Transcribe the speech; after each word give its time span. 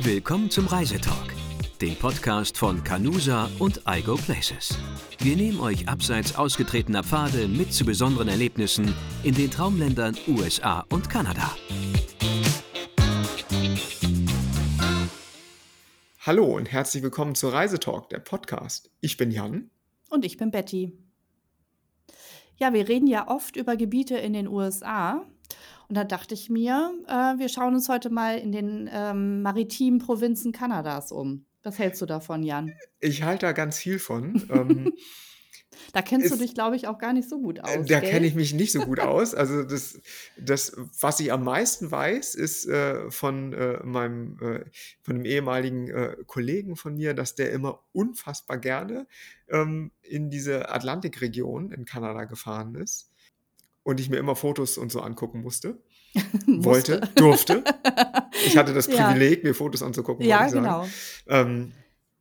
Willkommen 0.00 0.48
zum 0.48 0.68
Reisetalk, 0.68 1.34
dem 1.80 1.96
Podcast 1.96 2.56
von 2.56 2.84
Canusa 2.84 3.50
und 3.58 3.82
iGo 3.84 4.14
Places. 4.14 4.78
Wir 5.18 5.34
nehmen 5.34 5.58
euch 5.58 5.88
abseits 5.88 6.36
ausgetretener 6.36 7.02
Pfade 7.02 7.48
mit 7.48 7.72
zu 7.72 7.84
besonderen 7.84 8.28
Erlebnissen 8.28 8.94
in 9.24 9.34
den 9.34 9.50
Traumländern 9.50 10.16
USA 10.28 10.84
und 10.90 11.10
Kanada. 11.10 11.50
Hallo 16.20 16.44
und 16.44 16.70
herzlich 16.70 17.02
willkommen 17.02 17.34
zu 17.34 17.48
Reisetalk, 17.48 18.08
der 18.10 18.20
Podcast. 18.20 18.92
Ich 19.00 19.16
bin 19.16 19.32
Jan. 19.32 19.68
Und 20.10 20.24
ich 20.24 20.36
bin 20.36 20.52
Betty. 20.52 20.96
Ja, 22.56 22.72
wir 22.72 22.88
reden 22.88 23.08
ja 23.08 23.26
oft 23.26 23.56
über 23.56 23.76
Gebiete 23.76 24.16
in 24.16 24.32
den 24.32 24.46
USA. 24.46 25.26
Und 25.88 25.94
da 25.94 26.04
dachte 26.04 26.34
ich 26.34 26.50
mir, 26.50 26.92
äh, 27.06 27.38
wir 27.38 27.48
schauen 27.48 27.74
uns 27.74 27.88
heute 27.88 28.10
mal 28.10 28.38
in 28.38 28.52
den 28.52 28.90
ähm, 28.92 29.42
maritimen 29.42 29.98
Provinzen 29.98 30.52
Kanadas 30.52 31.12
um. 31.12 31.46
Was 31.62 31.78
hältst 31.78 32.02
du 32.02 32.06
davon, 32.06 32.42
Jan? 32.42 32.74
Ich 33.00 33.22
halte 33.22 33.46
da 33.46 33.52
ganz 33.52 33.78
viel 33.78 33.98
von. 33.98 34.42
ähm, 34.50 34.92
da 35.94 36.02
kennst 36.02 36.30
du 36.30 36.36
dich, 36.36 36.52
glaube 36.54 36.76
ich, 36.76 36.88
auch 36.88 36.98
gar 36.98 37.14
nicht 37.14 37.28
so 37.28 37.40
gut 37.40 37.60
aus. 37.60 37.86
Da 37.86 38.00
kenne 38.00 38.26
ich 38.26 38.34
mich 38.34 38.52
nicht 38.52 38.72
so 38.72 38.80
gut 38.80 39.00
aus. 39.00 39.34
Also 39.34 39.62
das, 39.62 39.98
das, 40.36 40.76
was 41.00 41.20
ich 41.20 41.32
am 41.32 41.44
meisten 41.44 41.90
weiß, 41.90 42.34
ist 42.34 42.66
äh, 42.66 43.10
von 43.10 43.54
äh, 43.54 43.82
meinem, 43.82 44.36
äh, 44.42 44.64
von 45.00 45.16
einem 45.16 45.24
ehemaligen 45.24 45.88
äh, 45.88 46.16
Kollegen 46.26 46.76
von 46.76 46.96
mir, 46.96 47.14
dass 47.14 47.34
der 47.34 47.50
immer 47.50 47.82
unfassbar 47.92 48.58
gerne 48.58 49.06
ähm, 49.48 49.90
in 50.02 50.28
diese 50.28 50.68
Atlantikregion 50.68 51.72
in 51.72 51.86
Kanada 51.86 52.24
gefahren 52.24 52.74
ist 52.74 53.10
und 53.88 54.00
ich 54.00 54.10
mir 54.10 54.18
immer 54.18 54.36
Fotos 54.36 54.76
und 54.76 54.92
so 54.92 55.00
angucken 55.00 55.40
musste. 55.40 55.78
wollte, 56.46 57.08
durfte. 57.14 57.64
Ich 58.44 58.58
hatte 58.58 58.74
das 58.74 58.86
Privileg, 58.88 59.42
ja. 59.42 59.48
mir 59.48 59.54
Fotos 59.54 59.82
anzugucken. 59.82 60.26
Ja, 60.26 60.46
genau. 60.46 60.86
Ähm, 61.26 61.72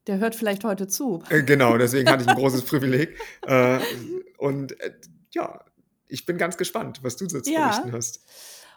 Der 0.08 0.20
hört 0.20 0.34
vielleicht 0.34 0.64
heute 0.64 0.88
zu. 0.88 1.22
Äh, 1.30 1.44
genau, 1.44 1.78
deswegen 1.78 2.10
hatte 2.10 2.24
ich 2.24 2.30
ein 2.30 2.38
großes 2.38 2.64
Privileg. 2.64 3.18
Äh, 3.46 3.80
und 4.38 4.80
äh, 4.80 4.94
ja, 5.32 5.60
ich 6.08 6.26
bin 6.26 6.38
ganz 6.38 6.56
gespannt, 6.56 7.00
was 7.02 7.18
du 7.18 7.28
so 7.28 7.42
zu 7.42 7.52
ja. 7.52 7.68
berichten 7.68 7.92
hast. 7.92 8.26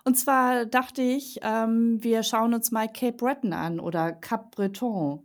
Und 0.05 0.19
zwar 0.19 0.67
dachte 0.67 1.03
ich, 1.03 1.39
ähm, 1.43 1.99
wir 2.03 2.25
schauen 2.25 2.55
uns 2.55 2.73
mal 2.73 2.89
Cape 2.89 3.17
Breton 3.17 3.53
an 3.53 3.79
oder 3.79 4.13
Cap 4.13 4.51
Breton. 4.57 5.25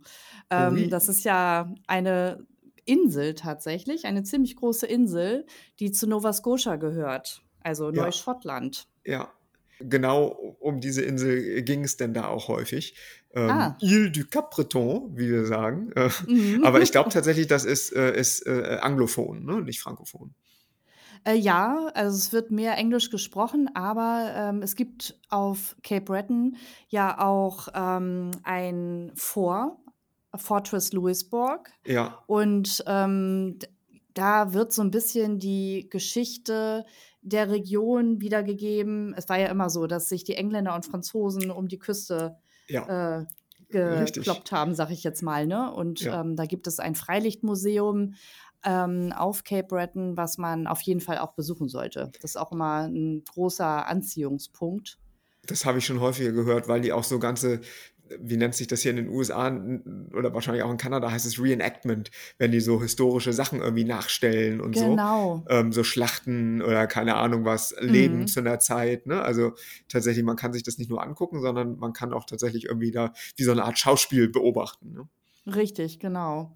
Ähm, 0.50 0.74
oui. 0.74 0.88
Das 0.88 1.08
ist 1.08 1.24
ja 1.24 1.74
eine 1.88 2.46
Insel 2.84 3.34
tatsächlich, 3.34 4.04
eine 4.04 4.22
ziemlich 4.22 4.54
große 4.54 4.86
Insel, 4.86 5.46
die 5.80 5.90
zu 5.90 6.06
Nova 6.06 6.32
Scotia 6.32 6.76
gehört 6.76 7.42
also 7.66 7.90
ja. 7.90 8.04
Neuschottland. 8.04 8.86
Ja, 9.04 9.32
genau 9.80 10.56
um 10.60 10.80
diese 10.80 11.02
Insel 11.02 11.62
ging 11.62 11.84
es 11.84 11.96
denn 11.96 12.14
da 12.14 12.28
auch 12.28 12.48
häufig. 12.48 12.96
Ähm, 13.34 13.50
ah. 13.50 13.76
Ile 13.80 14.10
du 14.10 14.24
Cap-Breton, 14.24 15.16
wie 15.16 15.30
wir 15.30 15.46
sagen. 15.46 15.92
Äh, 15.92 16.08
mhm. 16.26 16.64
Aber 16.64 16.80
ich 16.80 16.92
glaube 16.92 17.10
tatsächlich, 17.10 17.48
das 17.48 17.64
ist, 17.64 17.92
äh, 17.94 18.18
ist 18.18 18.46
äh, 18.46 18.78
anglophon, 18.80 19.44
ne? 19.44 19.60
nicht 19.60 19.80
frankophon. 19.80 20.34
Äh, 21.24 21.34
ja, 21.34 21.90
also 21.94 22.16
es 22.16 22.32
wird 22.32 22.50
mehr 22.50 22.78
Englisch 22.78 23.10
gesprochen, 23.10 23.68
aber 23.74 24.32
ähm, 24.34 24.62
es 24.62 24.76
gibt 24.76 25.18
auf 25.28 25.76
Cape 25.82 26.02
Breton 26.04 26.56
ja 26.88 27.18
auch 27.18 27.68
ähm, 27.74 28.30
ein 28.44 29.10
Fort, 29.16 29.76
Fortress 30.36 30.92
Louisbourg. 30.92 31.68
Ja. 31.84 32.22
Und 32.26 32.84
ähm, 32.86 33.58
da 34.14 34.54
wird 34.54 34.72
so 34.72 34.82
ein 34.82 34.90
bisschen 34.90 35.38
die 35.38 35.88
Geschichte 35.90 36.86
der 37.26 37.50
Region 37.50 38.20
wiedergegeben. 38.20 39.12
Es 39.16 39.28
war 39.28 39.38
ja 39.38 39.48
immer 39.48 39.68
so, 39.68 39.86
dass 39.86 40.08
sich 40.08 40.22
die 40.22 40.34
Engländer 40.34 40.74
und 40.74 40.86
Franzosen 40.86 41.50
um 41.50 41.66
die 41.66 41.78
Küste 41.78 42.36
ja. 42.68 43.20
äh, 43.20 43.26
gekloppt 43.68 44.52
haben, 44.52 44.74
sag 44.74 44.90
ich 44.90 45.02
jetzt 45.02 45.22
mal. 45.22 45.46
Ne? 45.46 45.72
Und 45.72 46.00
ja. 46.02 46.20
ähm, 46.20 46.36
da 46.36 46.46
gibt 46.46 46.68
es 46.68 46.78
ein 46.78 46.94
Freilichtmuseum 46.94 48.14
ähm, 48.64 49.12
auf 49.12 49.42
Cape 49.42 49.66
Breton, 49.66 50.16
was 50.16 50.38
man 50.38 50.68
auf 50.68 50.80
jeden 50.82 51.00
Fall 51.00 51.18
auch 51.18 51.32
besuchen 51.32 51.68
sollte. 51.68 52.12
Das 52.22 52.32
ist 52.32 52.36
auch 52.36 52.52
immer 52.52 52.86
ein 52.86 53.24
großer 53.24 53.86
Anziehungspunkt. 53.88 54.98
Das 55.46 55.64
habe 55.64 55.78
ich 55.78 55.86
schon 55.86 56.00
häufiger 56.00 56.32
gehört, 56.32 56.68
weil 56.68 56.80
die 56.80 56.92
auch 56.92 57.04
so 57.04 57.18
ganze 57.18 57.60
wie 58.20 58.36
nennt 58.36 58.54
sich 58.54 58.66
das 58.66 58.82
hier 58.82 58.90
in 58.90 58.96
den 58.96 59.08
USA 59.08 59.48
oder 60.14 60.34
wahrscheinlich 60.34 60.62
auch 60.62 60.70
in 60.70 60.76
Kanada 60.76 61.10
heißt 61.10 61.26
es 61.26 61.40
Reenactment, 61.40 62.10
wenn 62.38 62.52
die 62.52 62.60
so 62.60 62.80
historische 62.80 63.32
Sachen 63.32 63.60
irgendwie 63.60 63.84
nachstellen 63.84 64.60
und 64.60 64.72
genau. 64.72 65.44
so. 65.48 65.54
Ähm, 65.54 65.72
so 65.72 65.84
Schlachten 65.84 66.62
oder 66.62 66.86
keine 66.86 67.16
Ahnung 67.16 67.44
was, 67.44 67.74
Leben 67.80 68.20
mhm. 68.20 68.26
zu 68.26 68.40
einer 68.40 68.58
Zeit. 68.58 69.06
Ne? 69.06 69.22
Also 69.22 69.52
tatsächlich, 69.88 70.24
man 70.24 70.36
kann 70.36 70.52
sich 70.52 70.62
das 70.62 70.78
nicht 70.78 70.90
nur 70.90 71.02
angucken, 71.02 71.40
sondern 71.40 71.76
man 71.78 71.92
kann 71.92 72.12
auch 72.12 72.24
tatsächlich 72.24 72.64
irgendwie 72.66 72.90
da 72.90 73.12
wie 73.36 73.44
so 73.44 73.52
eine 73.52 73.64
Art 73.64 73.78
Schauspiel 73.78 74.28
beobachten. 74.28 74.92
Ne? 74.92 75.08
Richtig, 75.54 75.98
genau. 76.00 76.52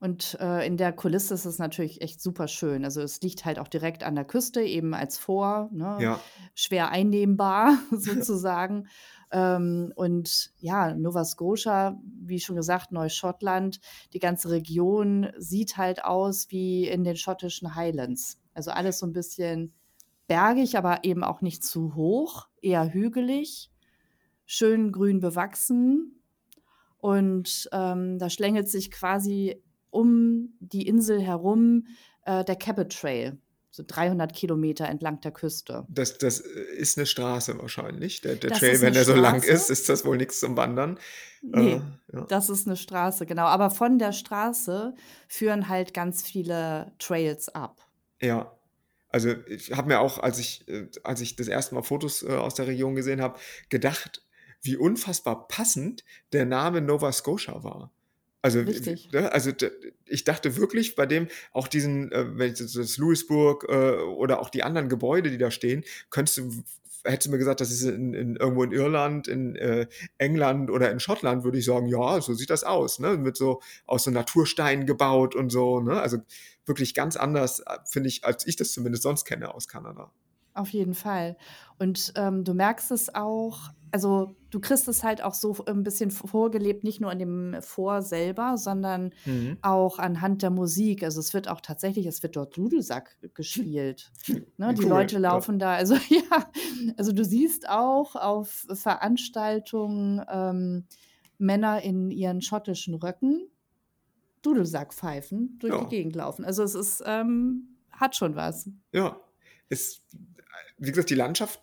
Und 0.00 0.38
äh, 0.40 0.64
in 0.64 0.76
der 0.76 0.92
Kulisse 0.92 1.34
ist 1.34 1.44
es 1.44 1.58
natürlich 1.58 2.02
echt 2.02 2.22
super 2.22 2.46
schön. 2.46 2.84
Also 2.84 3.00
es 3.02 3.20
liegt 3.20 3.44
halt 3.44 3.58
auch 3.58 3.66
direkt 3.66 4.04
an 4.04 4.14
der 4.14 4.24
Küste, 4.24 4.62
eben 4.62 4.94
als 4.94 5.18
Vor, 5.18 5.68
ne? 5.72 5.98
ja. 6.00 6.20
schwer 6.54 6.90
einnehmbar 6.90 7.78
sozusagen. 7.90 8.86
Ähm, 9.32 9.92
und 9.96 10.52
ja, 10.58 10.94
Nova 10.94 11.24
Scotia, 11.24 12.00
wie 12.04 12.38
schon 12.38 12.54
gesagt, 12.54 12.92
Neuschottland, 12.92 13.80
die 14.12 14.20
ganze 14.20 14.50
Region 14.50 15.32
sieht 15.36 15.76
halt 15.76 16.04
aus 16.04 16.46
wie 16.50 16.86
in 16.86 17.02
den 17.02 17.16
schottischen 17.16 17.74
Highlands. 17.74 18.40
Also 18.54 18.70
alles 18.70 19.00
so 19.00 19.06
ein 19.06 19.12
bisschen 19.12 19.72
bergig, 20.28 20.78
aber 20.78 21.02
eben 21.02 21.24
auch 21.24 21.40
nicht 21.40 21.64
zu 21.64 21.96
hoch, 21.96 22.46
eher 22.62 22.92
hügelig, 22.92 23.70
schön 24.46 24.92
grün 24.92 25.18
bewachsen. 25.18 26.22
Und 26.98 27.68
ähm, 27.72 28.18
da 28.18 28.30
schlängelt 28.30 28.68
sich 28.68 28.90
quasi 28.90 29.62
um 29.90 30.54
die 30.60 30.86
Insel 30.86 31.20
herum 31.20 31.86
äh, 32.24 32.44
der 32.44 32.56
Cabot 32.56 32.92
Trail 32.92 33.38
so 33.78 33.84
300 33.86 34.32
Kilometer 34.34 34.86
entlang 34.88 35.20
der 35.20 35.30
Küste. 35.30 35.86
Das, 35.88 36.18
das 36.18 36.40
ist 36.40 36.98
eine 36.98 37.06
Straße 37.06 37.56
wahrscheinlich. 37.58 38.20
Der, 38.20 38.34
der 38.34 38.50
Trail, 38.50 38.80
wenn 38.80 38.92
der 38.92 39.04
so 39.04 39.14
lang 39.14 39.42
ist, 39.42 39.70
ist 39.70 39.88
das 39.88 40.04
wohl 40.04 40.16
nichts 40.16 40.40
zum 40.40 40.56
Wandern. 40.56 40.98
Nee, 41.42 41.74
äh, 41.74 41.80
ja. 42.12 42.24
das 42.28 42.50
ist 42.50 42.66
eine 42.66 42.76
Straße, 42.76 43.24
genau. 43.24 43.44
Aber 43.44 43.70
von 43.70 43.98
der 43.98 44.12
Straße 44.12 44.94
führen 45.28 45.68
halt 45.68 45.94
ganz 45.94 46.22
viele 46.22 46.92
Trails 46.98 47.48
ab. 47.48 47.80
Ja. 48.20 48.52
Also 49.10 49.34
ich 49.46 49.72
habe 49.72 49.88
mir 49.88 50.00
auch, 50.00 50.18
als 50.18 50.38
ich, 50.38 50.66
äh, 50.68 50.88
als 51.04 51.20
ich 51.20 51.36
das 51.36 51.48
erste 51.48 51.74
Mal 51.74 51.82
Fotos 51.82 52.22
äh, 52.22 52.32
aus 52.32 52.54
der 52.54 52.66
Region 52.66 52.94
gesehen 52.94 53.22
habe, 53.22 53.38
gedacht, 53.68 54.22
wie 54.60 54.76
unfassbar 54.76 55.46
passend 55.46 56.04
der 56.32 56.44
Name 56.44 56.80
Nova 56.80 57.12
Scotia 57.12 57.62
war. 57.62 57.92
Also. 58.40 58.62
Ne, 58.62 59.32
also 59.32 59.50
ich 60.04 60.24
dachte 60.24 60.56
wirklich 60.56 60.94
bei 60.94 61.06
dem, 61.06 61.28
auch 61.52 61.68
diesen, 61.68 62.12
äh, 62.12 62.38
wenn 62.38 62.52
ich 62.52 62.58
das 62.58 62.96
Louisburg 62.96 63.66
äh, 63.68 63.96
oder 64.02 64.40
auch 64.40 64.50
die 64.50 64.62
anderen 64.62 64.88
Gebäude, 64.88 65.30
die 65.30 65.38
da 65.38 65.50
stehen, 65.50 65.84
könntest 66.10 66.38
du, 66.38 66.50
hättest 67.04 67.26
du 67.26 67.30
mir 67.32 67.38
gesagt, 67.38 67.60
das 67.60 67.70
ist 67.70 67.82
in, 67.82 68.14
in 68.14 68.36
irgendwo 68.36 68.62
in 68.62 68.72
Irland, 68.72 69.26
in 69.26 69.56
äh, 69.56 69.86
England 70.18 70.70
oder 70.70 70.90
in 70.90 71.00
Schottland, 71.00 71.42
würde 71.42 71.58
ich 71.58 71.64
sagen, 71.64 71.88
ja, 71.88 72.20
so 72.20 72.34
sieht 72.34 72.50
das 72.50 72.64
aus, 72.64 73.00
ne? 73.00 73.16
Mit 73.16 73.36
so 73.36 73.60
aus 73.86 74.04
so 74.04 74.10
Natursteinen 74.10 74.86
gebaut 74.86 75.34
und 75.34 75.50
so, 75.50 75.80
ne? 75.80 76.00
Also 76.00 76.18
wirklich 76.64 76.94
ganz 76.94 77.16
anders, 77.16 77.62
finde 77.86 78.08
ich, 78.08 78.24
als 78.24 78.46
ich 78.46 78.56
das 78.56 78.72
zumindest 78.72 79.02
sonst 79.02 79.24
kenne 79.24 79.52
aus 79.52 79.68
Kanada. 79.68 80.12
Auf 80.54 80.70
jeden 80.70 80.94
Fall. 80.94 81.36
Und 81.78 82.12
ähm, 82.16 82.44
du 82.44 82.52
merkst 82.52 82.90
es 82.90 83.14
auch, 83.14 83.70
also 83.90 84.34
du 84.50 84.60
kriegst 84.60 84.88
es 84.88 85.04
halt 85.04 85.22
auch 85.22 85.34
so 85.34 85.56
ein 85.66 85.82
bisschen 85.82 86.10
vorgelebt, 86.10 86.84
nicht 86.84 87.00
nur 87.00 87.12
in 87.12 87.18
dem 87.18 87.56
Vor 87.60 88.02
selber, 88.02 88.56
sondern 88.56 89.12
mhm. 89.24 89.58
auch 89.62 89.98
anhand 89.98 90.42
der 90.42 90.50
Musik. 90.50 91.02
Also 91.02 91.20
es 91.20 91.34
wird 91.34 91.48
auch 91.48 91.60
tatsächlich, 91.60 92.06
es 92.06 92.22
wird 92.22 92.36
dort 92.36 92.56
Dudelsack 92.56 93.16
gespielt. 93.34 94.10
Ne? 94.56 94.74
Die 94.74 94.82
Leute 94.82 95.18
laufen 95.18 95.54
ja. 95.54 95.58
da, 95.58 95.74
also 95.74 95.94
ja, 96.08 96.50
also 96.96 97.12
du 97.12 97.24
siehst 97.24 97.68
auch 97.68 98.16
auf 98.16 98.66
Veranstaltungen 98.72 100.20
ähm, 100.28 100.84
Männer 101.38 101.82
in 101.82 102.10
ihren 102.10 102.40
schottischen 102.40 102.94
Röcken 102.94 103.48
Dudelsack 104.42 104.94
pfeifen, 104.94 105.58
durch 105.60 105.72
ja. 105.72 105.84
die 105.84 105.88
Gegend 105.88 106.16
laufen. 106.16 106.44
Also 106.44 106.62
es 106.62 106.74
ist, 106.74 107.02
ähm, 107.06 107.76
hat 107.90 108.16
schon 108.16 108.36
was. 108.36 108.68
Ja, 108.92 109.20
es 109.68 110.02
wie 110.78 110.90
gesagt, 110.90 111.10
die 111.10 111.14
Landschaft 111.14 111.60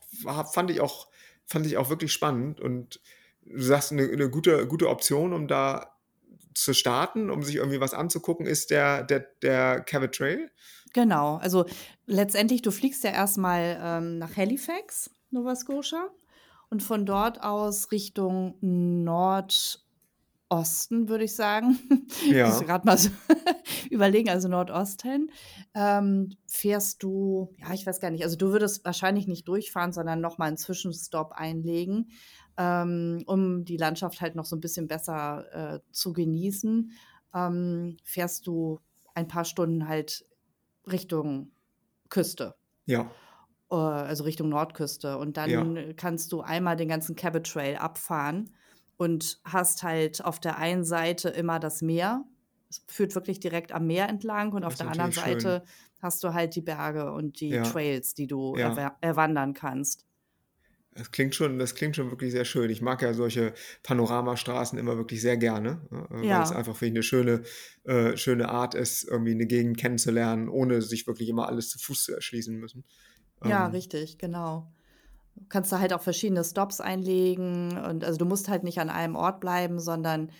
fand 0.52 0.70
ich 0.70 0.82
auch, 0.82 1.08
fand 1.46 1.66
ich 1.66 1.78
auch 1.78 1.90
wirklich 1.90 2.12
spannend. 2.12 2.60
Und 2.60 3.00
du 3.44 3.62
sagst, 3.62 3.92
eine, 3.92 4.04
eine 4.04 4.30
gute, 4.30 4.68
gute 4.68 4.90
Option, 4.90 5.34
um 5.34 5.48
da 5.48 5.96
zu 6.54 6.74
starten, 6.74 7.30
um 7.30 7.44
sich 7.44 7.56
irgendwie 7.56 7.82
was 7.82 7.94
anzugucken, 7.94 8.46
ist 8.46 8.72
der, 8.72 9.04
der, 9.04 9.28
der 9.42 9.82
Cabot 9.82 10.14
Trail. 10.14 10.50
Genau, 10.94 11.36
also 11.38 11.66
letztendlich, 12.06 12.62
du 12.62 12.72
fliegst 12.72 13.04
ja 13.04 13.12
erstmal 13.12 13.78
ähm, 13.82 14.18
nach 14.18 14.38
Halifax, 14.38 15.12
Nova 15.30 15.56
Scotia, 15.56 16.10
und 16.70 16.82
von 16.82 17.06
dort 17.06 17.44
aus 17.44 17.92
Richtung 17.92 18.56
Nordosten 18.62 19.85
Nordosten, 20.56 21.10
würde 21.10 21.24
ich 21.26 21.36
sagen. 21.36 21.78
Ich 22.22 22.44
muss 22.46 22.60
Ja. 22.60 22.62
gerade 22.62 22.86
mal 22.86 22.98
so 22.98 23.10
überlegen, 23.90 24.30
also 24.30 24.48
Nordosten. 24.48 25.32
Ähm, 25.74 26.30
fährst 26.48 27.04
du, 27.04 27.54
ja, 27.58 27.74
ich 27.74 27.86
weiß 27.86 28.00
gar 28.00 28.10
nicht, 28.12 28.24
also 28.24 28.36
du 28.38 28.52
würdest 28.52 28.86
wahrscheinlich 28.86 29.28
nicht 29.28 29.48
durchfahren, 29.48 29.92
sondern 29.92 30.22
nochmal 30.22 30.48
einen 30.50 30.58
Zwischenstopp 30.58 31.32
einlegen, 31.34 32.10
ähm, 32.58 33.24
um 33.26 33.66
die 33.66 33.78
Landschaft 33.78 34.22
halt 34.22 34.36
noch 34.36 34.46
so 34.46 34.56
ein 34.56 34.62
bisschen 34.62 34.88
besser 34.88 35.76
äh, 35.76 35.80
zu 35.92 36.14
genießen. 36.14 36.92
Ähm, 37.34 37.98
fährst 38.04 38.48
du 38.48 38.80
ein 39.14 39.28
paar 39.28 39.46
Stunden 39.46 39.88
halt 39.88 40.26
Richtung 40.88 41.52
Küste 42.10 42.56
Ja. 42.86 43.12
äh, 43.72 43.76
also 43.76 44.24
Richtung 44.24 44.50
Nordküste. 44.50 45.18
Und 45.18 45.38
Ja. 45.44 45.64
dann 45.64 45.96
kannst 45.96 46.32
du 46.32 46.42
einmal 46.42 46.76
den 46.76 46.88
ganzen 46.90 47.16
Cabot 47.16 47.46
Trail 47.46 47.78
abfahren 47.78 48.52
und 48.98 49.40
hast 49.44 49.84
halt 49.84 50.24
auf 50.24 50.40
der 50.40 50.58
einen 50.58 50.84
Seite 50.84 51.30
immer 51.30 51.60
das 51.60 51.82
Meer. 51.82 52.26
Es 52.70 52.84
führt 52.88 53.16
wirklich 53.16 53.40
direkt 53.40 53.72
am 53.72 53.88
Meer 53.88 54.10
entlang 54.10 54.54
und 54.54 54.64
auf 54.64 54.74
Das 54.74 54.80
der 54.80 54.90
anderen 54.90 55.12
schön. 55.12 55.24
Seite 55.40 55.64
hast 56.02 56.24
du 56.24 56.34
halt 56.34 56.56
die 56.56 56.62
Berge 56.62 57.12
und 57.12 57.40
die 57.40 57.50
Ja. 57.50 57.64
Trails, 57.64 58.14
die 58.14 58.28
du 58.28 58.56
Ja. 58.56 58.74
erwa- 58.74 58.96
erwandern 59.02 59.54
kannst. 59.54 60.06
Das 60.98 61.12
klingt 61.12 61.36
schon, 61.36 61.60
das 61.60 61.76
klingt 61.76 61.98
schon 61.98 62.10
wirklich 62.10 62.32
sehr 62.32 62.46
schön. 62.46 62.70
Ich 62.70 62.82
mag 62.82 63.02
ja 63.02 63.14
solche 63.14 63.54
Panoramastraßen 63.84 64.80
immer 64.80 64.96
wirklich 64.96 65.20
sehr 65.22 65.36
gerne, 65.36 65.82
ne, 65.92 66.08
äh, 66.10 66.14
weil 66.14 66.42
es 66.42 66.52
Ja. 66.52 66.56
einfach 66.56 66.76
für 66.78 66.86
eine 66.86 67.04
schöne, 67.04 67.44
äh, 67.84 68.16
schöne 68.16 68.48
Art 68.48 68.76
ist, 68.76 69.04
irgendwie 69.04 69.32
eine 69.32 69.46
Gegend 69.46 69.78
kennenzulernen, 69.78 70.48
ohne 70.48 70.82
sich 70.82 71.06
wirklich 71.06 71.28
immer 71.28 71.50
alles 71.50 71.68
zu 71.70 71.80
Fuß 71.80 72.04
zu 72.06 72.14
erschließen 72.16 72.56
müssen. 72.56 72.86
Ja, 73.44 73.66
Ähm, 73.66 73.72
richtig, 73.72 74.18
genau. 74.20 74.72
Du 75.36 75.46
kannst 75.50 75.72
da 75.72 75.80
halt 75.80 75.94
auch 75.94 76.02
verschiedene 76.02 76.44
Stops 76.44 76.82
einlegen 76.82 77.78
und 77.78 78.04
also 78.04 78.18
du 78.18 78.26
musst 78.26 78.48
halt 78.50 78.64
nicht 78.64 78.80
an 78.80 78.90
einem 78.90 79.16
Ort 79.16 79.40
bleiben, 79.42 79.80
sondern 79.80 80.32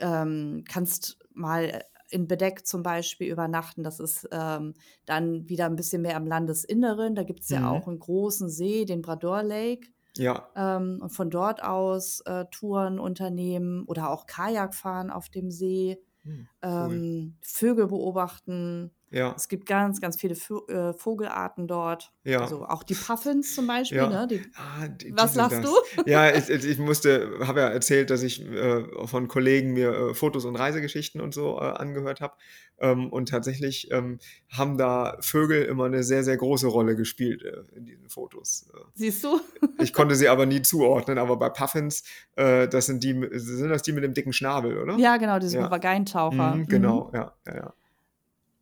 ähm, 0.00 0.64
kannst 0.68 1.18
mal 1.34 1.82
in 2.08 2.28
Bedeck 2.28 2.66
zum 2.66 2.82
Beispiel 2.82 3.30
übernachten. 3.32 3.82
Das 3.82 3.98
ist 4.00 4.28
ähm, 4.30 4.74
dann 5.06 5.48
wieder 5.48 5.66
ein 5.66 5.76
bisschen 5.76 6.02
mehr 6.02 6.16
im 6.16 6.26
Landesinneren. 6.26 7.14
Da 7.14 7.24
gibt 7.24 7.40
es 7.40 7.50
ja 7.50 7.68
Mhm. 7.68 7.68
auch 7.68 7.88
einen 7.88 7.98
großen 7.98 8.48
See, 8.48 8.84
den 8.84 9.02
Brador 9.02 9.42
Lake. 9.42 9.88
ja, 10.16 10.54
Ähm, 10.56 11.00
und 11.02 11.10
von 11.10 11.30
dort 11.30 11.62
aus 11.64 12.20
äh, 12.22 12.46
Touren 12.50 12.98
unternehmen 13.00 13.84
oder 13.86 14.10
auch 14.10 14.26
Kajak 14.26 14.74
fahren 14.74 15.10
auf 15.10 15.28
dem 15.28 15.50
See, 15.50 15.98
hm, 16.24 16.48
cool. 16.78 17.00
ähm, 17.02 17.38
Vögel 17.42 17.88
beobachten. 17.88 18.93
Ja, 19.14 19.32
Es 19.36 19.48
gibt 19.48 19.66
ganz, 19.66 20.00
ganz 20.00 20.16
viele 20.20 20.34
Vö 20.34 20.58
äh, 20.68 20.92
Vogelarten 20.92 21.68
dort. 21.68 22.12
ja. 22.24 22.40
Also 22.40 22.64
auch 22.66 22.82
die 22.82 22.94
Puffins 22.94 23.54
zum 23.54 23.66
Beispiel, 23.68 23.98
Ja. 23.98 24.08
ne? 24.08 24.26
Die, 24.28 24.42
Ah, 24.56 24.88
die, 24.88 25.12
was 25.16 25.36
lachst 25.36 25.58
das. 25.58 25.64
du? 25.64 26.02
Ja, 26.10 26.30
ich, 26.36 26.48
ich 26.50 26.78
musste, 26.78 27.38
habe 27.46 27.60
ja 27.60 27.68
erzählt, 27.68 28.10
dass 28.10 28.22
ich 28.24 28.44
äh, 28.44 28.84
von 29.06 29.28
Kollegen 29.28 29.72
mir 29.72 29.90
äh, 30.10 30.14
Fotos 30.14 30.44
und 30.44 30.56
Reisegeschichten 30.56 31.20
und 31.20 31.32
so 31.32 31.58
äh, 31.58 31.60
angehört 31.60 32.20
habe. 32.20 32.34
Ähm, 32.80 33.08
und 33.12 33.28
tatsächlich 33.28 33.88
ähm, 33.92 34.18
haben 34.50 34.76
da 34.78 35.16
Vögel 35.20 35.62
immer 35.62 35.84
eine 35.84 36.02
sehr, 36.02 36.24
sehr 36.24 36.36
große 36.36 36.66
Rolle 36.66 36.96
gespielt 36.96 37.42
äh, 37.44 37.62
in 37.76 37.86
diesen 37.86 38.08
Fotos. 38.08 38.68
Äh, 38.74 38.78
Siehst 38.94 39.22
du? 39.22 39.40
Ich 39.80 39.92
konnte 39.92 40.16
sie 40.16 40.28
aber 40.28 40.44
nie 40.44 40.62
zuordnen, 40.62 41.18
aber 41.18 41.36
bei 41.36 41.50
Puffins, 41.50 42.02
das 42.36 42.86
sind 42.86 43.02
die, 43.04 43.12
sind 43.34 43.68
das 43.70 43.82
die 43.82 43.92
mit 43.92 44.02
dem 44.04 44.12
dicken 44.14 44.32
Schnabel, 44.32 44.78
oder? 44.78 44.96
Ja, 44.98 45.16
genau, 45.18 45.38
diese 45.38 45.56
Ja. 45.58 45.62
Papageientaucher. 45.64 46.54
Mhm, 46.54 46.60
Mhm. 46.62 46.66
genau, 46.68 47.10
ja, 47.14 47.32
ja, 47.46 47.54
ja. 47.54 47.74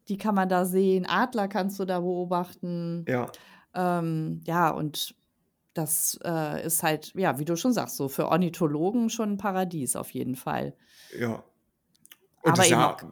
Die 0.09 0.19
kann 0.19 0.35
man 0.35 0.49
da 0.49 0.65
sehen. 0.65 1.07
Adler 1.07 1.49
kannst 1.49 1.79
du 1.79 1.85
da 1.85 2.01
beobachten. 2.01 3.05
Ja, 3.09 3.31
Ähm, 3.75 4.41
ja, 4.45 4.71
und 4.71 5.15
das 5.75 6.19
äh, 6.25 6.65
ist 6.67 6.83
halt, 6.83 7.15
ja, 7.15 7.39
wie 7.39 7.45
du 7.45 7.57
schon 7.57 7.73
sagst, 7.73 7.97
so 7.97 8.09
für 8.09 8.29
Ornithologen 8.29 9.09
schon 9.09 9.33
ein 9.33 9.39
Paradies 9.39 9.97
auf 9.97 10.11
jeden 10.11 10.37
Fall. 10.37 10.75
ja. 11.19 11.43
Und 12.43 12.53
Aber 12.53 12.67
eben 12.67 12.81
auch. 12.81 13.03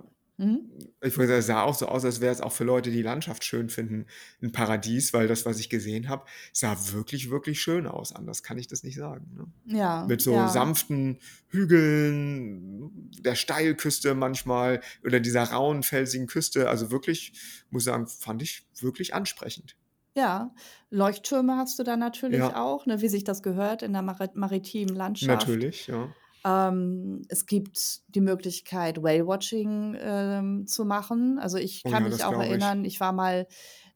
Mhm. 0.40 0.70
ich 1.02 1.16
würde 1.18 1.28
sagen, 1.28 1.38
es 1.40 1.46
sah 1.46 1.62
auch 1.62 1.74
so 1.74 1.86
aus, 1.86 2.04
als 2.04 2.20
wäre 2.22 2.32
es 2.32 2.40
auch 2.40 2.52
für 2.52 2.64
Leute, 2.64 2.90
die 2.90 3.02
Landschaft 3.02 3.44
schön 3.44 3.68
finden, 3.68 4.06
ein 4.42 4.52
Paradies, 4.52 5.12
weil 5.12 5.28
das, 5.28 5.44
was 5.44 5.60
ich 5.60 5.68
gesehen 5.68 6.08
habe, 6.08 6.24
sah 6.52 6.76
wirklich, 6.92 7.30
wirklich 7.30 7.60
schön 7.60 7.86
aus. 7.86 8.14
Anders 8.14 8.42
kann 8.42 8.56
ich 8.56 8.66
das 8.66 8.82
nicht 8.82 8.96
sagen. 8.96 9.52
Ne? 9.66 9.76
Ja, 9.78 10.06
Mit 10.08 10.22
so 10.22 10.32
ja. 10.32 10.48
sanften 10.48 11.18
Hügeln, 11.48 13.10
der 13.20 13.34
Steilküste 13.34 14.14
manchmal 14.14 14.80
oder 15.04 15.20
dieser 15.20 15.44
rauen, 15.44 15.82
felsigen 15.82 16.26
Küste. 16.26 16.68
Also 16.68 16.90
wirklich, 16.90 17.32
muss 17.70 17.84
sagen, 17.84 18.06
fand 18.06 18.42
ich 18.42 18.66
wirklich 18.80 19.14
ansprechend. 19.14 19.76
Ja, 20.16 20.52
Leuchttürme 20.90 21.56
hast 21.56 21.78
du 21.78 21.82
da 21.84 21.96
natürlich 21.96 22.40
Ja. 22.40 22.60
auch, 22.60 22.86
ne, 22.86 23.00
wie 23.00 23.08
sich 23.08 23.24
das 23.24 23.42
gehört 23.42 23.82
in 23.82 23.92
der 23.92 24.02
Mari 24.02 24.28
maritimen 24.34 24.94
Landschaft. 24.96 25.46
Natürlich, 25.46 25.86
ja. 25.86 26.12
Ähm, 26.44 27.22
es 27.28 27.46
gibt 27.46 28.00
die 28.14 28.20
Möglichkeit, 28.22 29.02
Whale-Watching 29.02 29.96
ähm, 30.00 30.66
zu 30.66 30.84
machen. 30.86 31.38
Also 31.38 31.58
ich 31.58 31.84
Oh 31.84 31.88
kann 31.88 32.08
ja, 32.08 32.08
mich 32.08 32.24
auch 32.24 32.38
glaube 32.38 32.56
ich. 32.56 32.76
erinnern, 32.78 32.84
ich 32.84 32.98
war 33.00 33.12
mal 33.12 33.46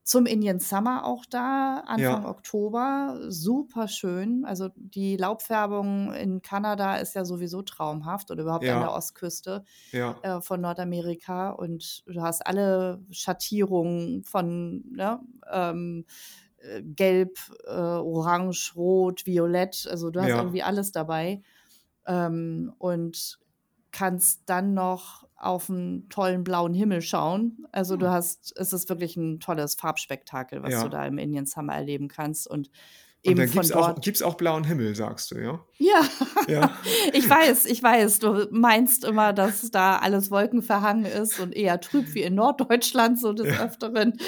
zum 0.03 0.27
Indian 0.27 0.59
Summer 0.61 1.07
auch 1.07 1.25
da, 1.25 1.83
Anfang 1.87 2.23
Ja, 2.23 2.27
Oktober. 2.27 3.19
Super 3.29 3.89
schön. 3.89 4.45
Also 4.45 4.69
die 4.77 5.17
Laubfärbung 5.17 6.13
in 6.13 6.43
Kanada 6.43 6.97
ist 6.97 7.15
ja 7.15 7.25
sowieso 7.25 7.63
traumhaft 7.63 8.31
oder 8.31 8.43
überhaupt 8.43 8.69
an 8.69 8.81
der 8.81 8.91
ja, 8.91 8.93
Ostküste 8.93 9.65
ja, 9.93 10.23
äh, 10.23 10.41
von 10.41 10.61
Nordamerika. 10.61 11.51
Und 11.51 12.05
du 12.07 12.21
hast 12.23 12.47
alle 12.47 13.03
Schattierungen 13.11 14.25
von 14.25 14.85
ne, 14.91 15.21
ähm, 15.51 16.05
äh, 16.59 16.83
Gelb, 16.83 17.39
äh, 17.67 17.71
Orange, 17.71 18.73
Rot, 18.77 19.27
Violett. 19.27 19.87
Also 19.91 20.11
du 20.11 20.21
hast 20.23 20.35
ja, 20.35 20.37
irgendwie 20.37 20.63
alles 20.63 20.93
dabei 20.93 21.43
ähm, 22.07 22.73
und 22.79 23.39
kannst 23.93 24.43
dann 24.47 24.75
noch 24.75 25.29
auf 25.37 25.71
einen 25.71 26.09
tollen 26.09 26.43
blauen 26.45 26.75
Himmel 26.75 27.03
schauen. 27.03 27.67
Also 27.73 27.97
du 27.97 28.07
Hm. 28.07 28.13
hast, 28.13 28.53
es 28.59 28.73
ist 28.73 28.89
wirklich 28.89 29.17
ein 29.17 29.41
tolles 29.41 29.75
Farbspektakel, 29.75 30.63
was 30.63 30.81
du 30.81 30.87
ja. 30.87 30.89
da 30.89 31.07
im 31.07 31.19
Indian 31.19 31.47
Summer 31.47 31.75
erleben 31.75 32.09
kannst 32.09 32.49
und 32.49 32.71
Und 33.25 33.31
eben 33.31 33.41
dann 33.41 33.49
von 33.49 33.63
gibt 33.63 33.65
es 33.65 33.73
auch, 33.73 34.01
gibt's 34.01 34.23
auch 34.23 34.35
blauen 34.35 34.65
Himmel, 34.65 34.95
sagst 34.95 35.31
du, 35.31 35.39
ja? 35.39 35.65
Ja, 35.79 36.03
Ja, 36.49 36.77
ich 37.13 37.29
weiß, 37.29 37.65
ich 37.67 37.83
weiß, 37.83 38.19
du 38.19 38.49
meinst 38.51 39.05
immer, 39.05 39.33
dass 39.33 39.71
da 39.71 39.97
alles 39.97 40.31
wolkenverhangen 40.31 41.07
ist 41.07 41.41
und 41.41 41.55
eher 41.55 41.81
trüb 41.81 42.15
wie 42.15 42.23
in 42.23 42.35
Norddeutschland 42.35 43.19
so 43.19 43.33
des 43.33 43.49
ja. 43.49 43.65
Öfteren. 43.65 44.19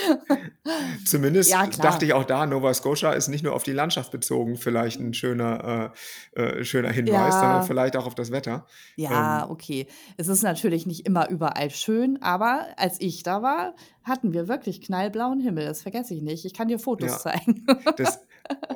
Zumindest 1.04 1.50
Ja, 1.50 1.66
dachte 1.66 2.04
ich 2.06 2.12
auch 2.14 2.24
da, 2.24 2.46
Nova 2.46 2.72
Scotia 2.72 3.12
ist 3.12 3.28
nicht 3.28 3.44
nur 3.44 3.52
auf 3.52 3.62
die 3.62 3.72
Landschaft 3.72 4.12
bezogen, 4.12 4.56
vielleicht 4.56 4.98
ein 4.98 5.14
schöner, 5.14 5.92
äh, 6.34 6.40
äh, 6.40 6.64
schöner 6.64 6.90
Hinweis, 6.90 7.34
sondern 7.34 7.64
vielleicht 7.64 7.96
auch 7.96 8.06
auf 8.06 8.14
das 8.14 8.30
Wetter. 8.30 8.66
ja, 8.96 9.44
Ähm, 9.44 9.50
okay. 9.50 9.86
Es 10.16 10.28
ist 10.28 10.42
natürlich 10.42 10.86
nicht 10.86 11.06
immer 11.06 11.28
überall 11.28 11.70
schön, 11.70 12.20
aber 12.22 12.66
als 12.76 13.00
ich 13.00 13.22
da 13.22 13.42
war, 13.42 13.74
hatten 14.06 14.32
wir 14.32 14.46
wirklich 14.46 14.80
knallblauen 14.80 15.40
Himmel. 15.40 15.64
Das 15.64 15.82
vergesse 15.82 16.14
ich 16.14 16.22
nicht. 16.22 16.44
Ich 16.44 16.54
kann 16.54 16.68
dir 16.68 16.78
Fotos 16.78 17.10
ja, 17.10 17.18
zeigen. 17.18 17.66
das, 17.96 18.20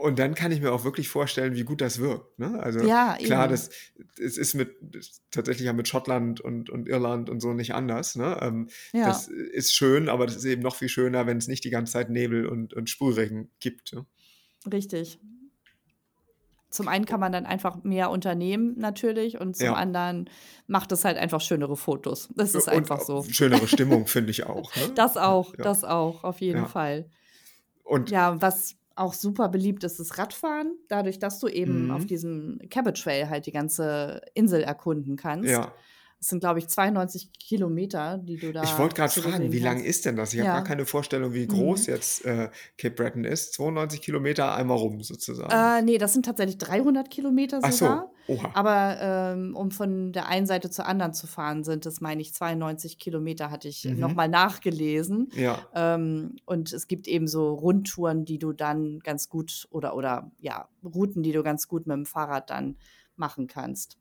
und 0.01 0.19
dann 0.19 0.35
kann 0.35 0.51
ich 0.51 0.61
mir 0.61 0.73
auch 0.73 0.83
wirklich 0.83 1.09
vorstellen, 1.09 1.55
wie 1.55 1.63
gut 1.63 1.81
das 1.81 2.01
wirkt. 2.01 2.37
Ne? 2.41 2.61
Also 2.61 2.81
Ja, 2.81 3.17
klar, 3.17 3.45
eben. 3.45 3.53
das, 3.53 3.71
es 4.19 4.37
ist 4.37 4.55
mit 4.55 4.75
das, 4.81 5.23
tatsächlich 5.31 5.67
ja 5.67 5.73
mit 5.73 5.87
Schottland 5.87 6.41
und, 6.41 6.69
und 6.69 6.89
Irland 6.89 7.31
und 7.31 7.41
so 7.41 7.53
nicht 7.53 7.75
anders. 7.75 8.17
Ne? 8.17 8.39
Ähm, 8.43 8.69
das 8.93 9.29
Ja, 9.29 9.35
ist 9.53 9.73
schön, 9.73 10.09
aber 10.09 10.27
das 10.27 10.35
ist 10.35 10.45
eben 10.47 10.63
noch 10.63 10.75
viel 10.75 10.89
schöner, 10.89 11.27
wenn 11.27 11.37
es 11.37 11.47
nicht 11.47 11.63
die 11.63 11.71
ganze 11.71 11.93
Zeit 11.93 12.11
Nebel 12.11 12.47
und, 12.47 12.75
und 12.75 12.91
Sprühregen 12.91 13.51
gibt. 13.61 13.93
Ne? 13.93 14.07
richtig. 14.71 15.21
Zum 16.71 16.89
einen 16.89 17.05
kann 17.05 17.21
man 17.21 17.33
dann 17.33 17.47
einfach 17.47 17.83
mehr 17.83 18.11
unternehmen 18.11 18.75
natürlich 18.79 19.41
und 19.41 19.57
zum 19.57 19.67
Ja. 19.67 19.75
anderen 19.75 20.31
macht 20.67 20.93
es 20.93 21.05
halt 21.05 21.19
einfach 21.19 21.41
schönere 21.41 21.77
Fotos. 21.77 22.29
Das 22.37 22.55
ist 22.55 22.69
Und 22.69 22.75
einfach 22.75 23.01
so. 23.01 23.23
schönere 23.31 23.67
Stimmung, 23.67 24.07
finde 24.07 24.31
ich 24.31 24.47
auch. 24.47 24.75
Ne? 24.77 24.93
Das 24.95 25.17
auch, 25.17 25.55
Ja, 25.57 25.65
das 25.65 25.85
auch, 25.85 26.23
auf 26.25 26.41
jeden 26.41 26.61
ja. 26.61 26.67
Fall. 26.67 27.11
Und 27.85 28.11
Ja, 28.11 28.41
was 28.41 28.77
auch 28.95 29.15
super 29.15 29.49
beliebt 29.49 29.83
ist, 29.85 29.99
ist 29.99 30.19
Radfahren. 30.19 30.73
Dadurch, 30.89 31.19
dass 31.19 31.41
du 31.41 31.49
eben 31.49 31.91
auf 31.91 32.03
mhm, 32.03 32.07
diesem 32.07 32.61
Cabot 32.71 32.97
Trail 32.97 33.29
halt 33.31 33.47
die 33.47 33.53
ganze 33.53 34.21
Insel 34.35 34.63
erkunden 34.63 35.17
kannst. 35.17 35.49
ja. 35.51 35.73
Es 36.23 36.29
sind, 36.29 36.41
glaube 36.41 36.59
ich, 36.59 36.69
92 36.69 37.31
Kilometer, 37.33 38.19
die 38.19 38.37
du 38.37 38.49
Ich 38.49 38.53
da 38.53 38.79
wollte 38.79 38.95
gerade 38.97 39.11
fragen, 39.11 39.53
wie 39.53 39.59
lang 39.59 39.83
ist 39.83 40.05
denn 40.05 40.17
das? 40.17 40.35
Ich 40.35 40.39
habe 40.41 40.49
gar 40.49 40.57
Ja. 40.59 40.63
keine 40.63 40.85
Vorstellung, 40.85 41.33
wie 41.33 41.47
groß 41.47 41.87
Mhm. 41.89 41.95
jetzt 41.95 42.25
äh, 42.27 42.51
Cape 42.77 42.95
Breton 42.95 43.25
ist. 43.25 43.55
92 43.55 44.03
Kilometer 44.03 44.55
einmal 44.55 44.77
rum 44.77 45.03
sozusagen. 45.03 45.51
Äh, 45.51 45.81
nee, 45.81 45.97
das 45.97 46.13
sind 46.13 46.27
tatsächlich 46.27 46.59
300 46.59 47.09
Kilometer 47.11 47.61
Ach 47.63 47.73
sogar. 47.73 48.11
so, 48.27 48.35
oha. 48.35 48.51
Aber 48.53 48.99
ähm, 49.01 49.57
um 49.57 49.71
von 49.71 50.13
der 50.13 50.27
einen 50.29 50.45
Seite 50.47 50.69
zur 50.69 50.85
anderen 50.85 51.15
zu 51.15 51.27
fahren, 51.27 51.65
sind 51.65 51.87
es, 51.87 52.03
meine 52.03 52.21
ich, 52.21 52.35
92 52.35 52.99
Kilometer, 52.99 53.51
hatte 53.51 53.69
ich 53.69 53.85
Mhm. 53.87 53.99
nochmal 53.99 54.29
nachgelesen. 54.29 55.31
Ja, 55.35 55.67
Ähm, 55.75 56.37
und 56.45 56.71
es 56.75 56.87
gibt 56.87 57.09
eben 57.09 57.29
so 57.29 57.55
Rundtouren, 57.55 58.27
die 58.27 58.39
du 58.39 58.53
dann 58.53 58.99
ganz 59.01 59.31
gut 59.31 59.67
oder, 59.71 59.97
oder 59.97 60.31
ja, 60.39 60.69
Routen, 60.85 61.23
die 61.23 61.33
du 61.33 61.43
ganz 61.43 61.67
gut 61.67 61.87
mit 61.87 61.97
dem 61.97 62.05
Fahrrad 62.05 62.51
dann 62.51 62.77
machen 63.17 63.47
kannst. 63.47 63.97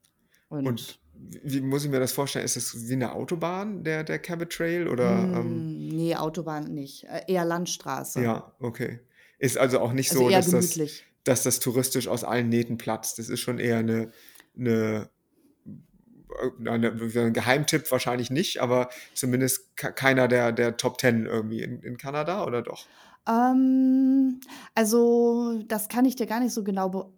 und 0.50 0.68
Und 0.68 1.00
wie 1.44 1.62
muss 1.62 1.84
ich 1.84 1.92
mir 1.92 2.00
das 2.00 2.12
vorstellen? 2.12 2.46
Ist 2.46 2.56
das 2.56 2.88
wie 2.88 2.94
eine 2.94 3.14
Autobahn, 3.14 3.84
der, 3.84 4.04
der 4.04 4.20
Cabot 4.20 4.50
Trail? 4.50 4.88
Oder, 4.88 5.10
ähm, 5.10 5.88
mm, 5.88 5.88
nee, 5.90 6.16
Autobahn 6.16 6.74
nicht. 6.74 7.06
Äh, 7.06 7.32
eher 7.32 7.46
Landstraße. 7.46 8.22
ja, 8.22 8.52
okay. 8.60 9.00
Ist 9.38 9.58
also 9.58 9.80
auch 9.80 9.94
nicht 9.94 10.12
Also 10.12 10.26
so, 10.26 10.30
dass 10.30 10.52
das, 10.52 10.80
dass 11.24 11.44
das 11.44 11.60
touristisch 11.60 12.08
aus 12.08 12.24
allen 12.24 12.50
Nähten 12.50 12.78
platzt. 12.78 13.20
Das 13.20 13.30
ist 13.30 13.40
schon 13.40 13.60
eher 13.60 13.78
eine, 13.78 14.12
eine 14.58 15.10
äh, 16.66 16.70
ein 16.70 17.34
Geheimtipp 17.34 17.90
wahrscheinlich 17.92 18.30
nicht, 18.30 18.62
aber 18.62 18.90
zumindest 19.14 19.76
keiner 19.76 20.28
der, 20.28 20.52
der 20.52 20.78
Top 20.78 20.98
Ten 20.98 21.26
irgendwie 21.26 21.62
in, 21.62 21.82
in 21.82 21.98
Kanada 21.98 22.46
oder 22.46 22.62
doch? 22.62 22.86
Ähm, 23.28 24.40
also, 24.76 25.62
das 25.68 25.88
kann 25.88 26.06
ich 26.06 26.16
dir 26.16 26.26
gar 26.26 26.40
nicht 26.40 26.54
so 26.54 26.64
genau 26.64 27.14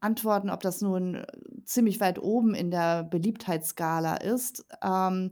beantworten, 0.00 0.50
ob 0.50 0.60
das 0.60 0.80
nun 0.80 1.16
äh, 1.16 1.26
ziemlich 1.64 2.00
weit 2.00 2.18
oben 2.18 2.54
in 2.54 2.70
der 2.70 3.04
Beliebtheitsskala 3.04 4.16
ist. 4.16 4.64
Ähm, 4.82 5.30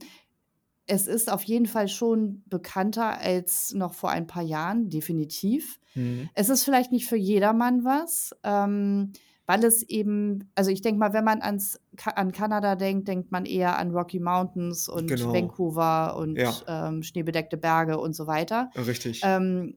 es 0.87 1.07
ist 1.07 1.31
auf 1.31 1.43
jeden 1.43 1.67
Fall 1.67 1.89
schon 1.89 2.43
bekannter 2.47 3.19
als 3.19 3.75
noch 3.75 3.93
vor 3.93 4.11
ein 4.11 4.27
paar 4.27 4.43
Jahren, 4.43 4.89
definitiv. 4.89 5.81
Mhm. 5.95 6.31
Es 6.35 6.49
ist 6.49 6.65
vielleicht 6.65 6.93
nicht 6.93 7.07
für 7.07 7.17
jedermann 7.17 7.85
was, 7.85 8.35
ähm, 8.43 9.13
weil 9.45 9.65
es 9.65 9.83
eben, 9.83 10.51
also 10.55 10.71
ich 10.71 10.81
denke 10.81 10.99
mal, 10.99 11.13
wenn 11.13 11.25
man 11.25 11.43
ans, 11.43 11.79
an 12.15 12.33
Kanada 12.33 12.75
denkt, 12.75 13.09
denkt 13.09 13.33
man 13.33 13.45
eher 13.45 13.79
an 13.79 13.91
Rocky 13.91 14.19
Mountains 14.21 14.89
und 14.89 15.09
Genau. 15.09 15.33
Vancouver 15.33 16.17
und 16.17 16.37
Ja. 16.37 16.55
ähm, 16.67 17.03
schneebedeckte 17.03 17.57
Berge 17.59 17.99
und 17.99 18.15
so 18.15 18.27
weiter. 18.27 18.71
Richtig. 18.77 19.21
Ähm, 19.25 19.77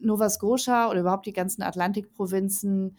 Nova 0.00 0.28
Scotia 0.28 0.90
oder 0.90 1.00
überhaupt 1.00 1.26
die 1.26 1.32
ganzen 1.32 1.62
Atlantikprovinzen 1.62 2.96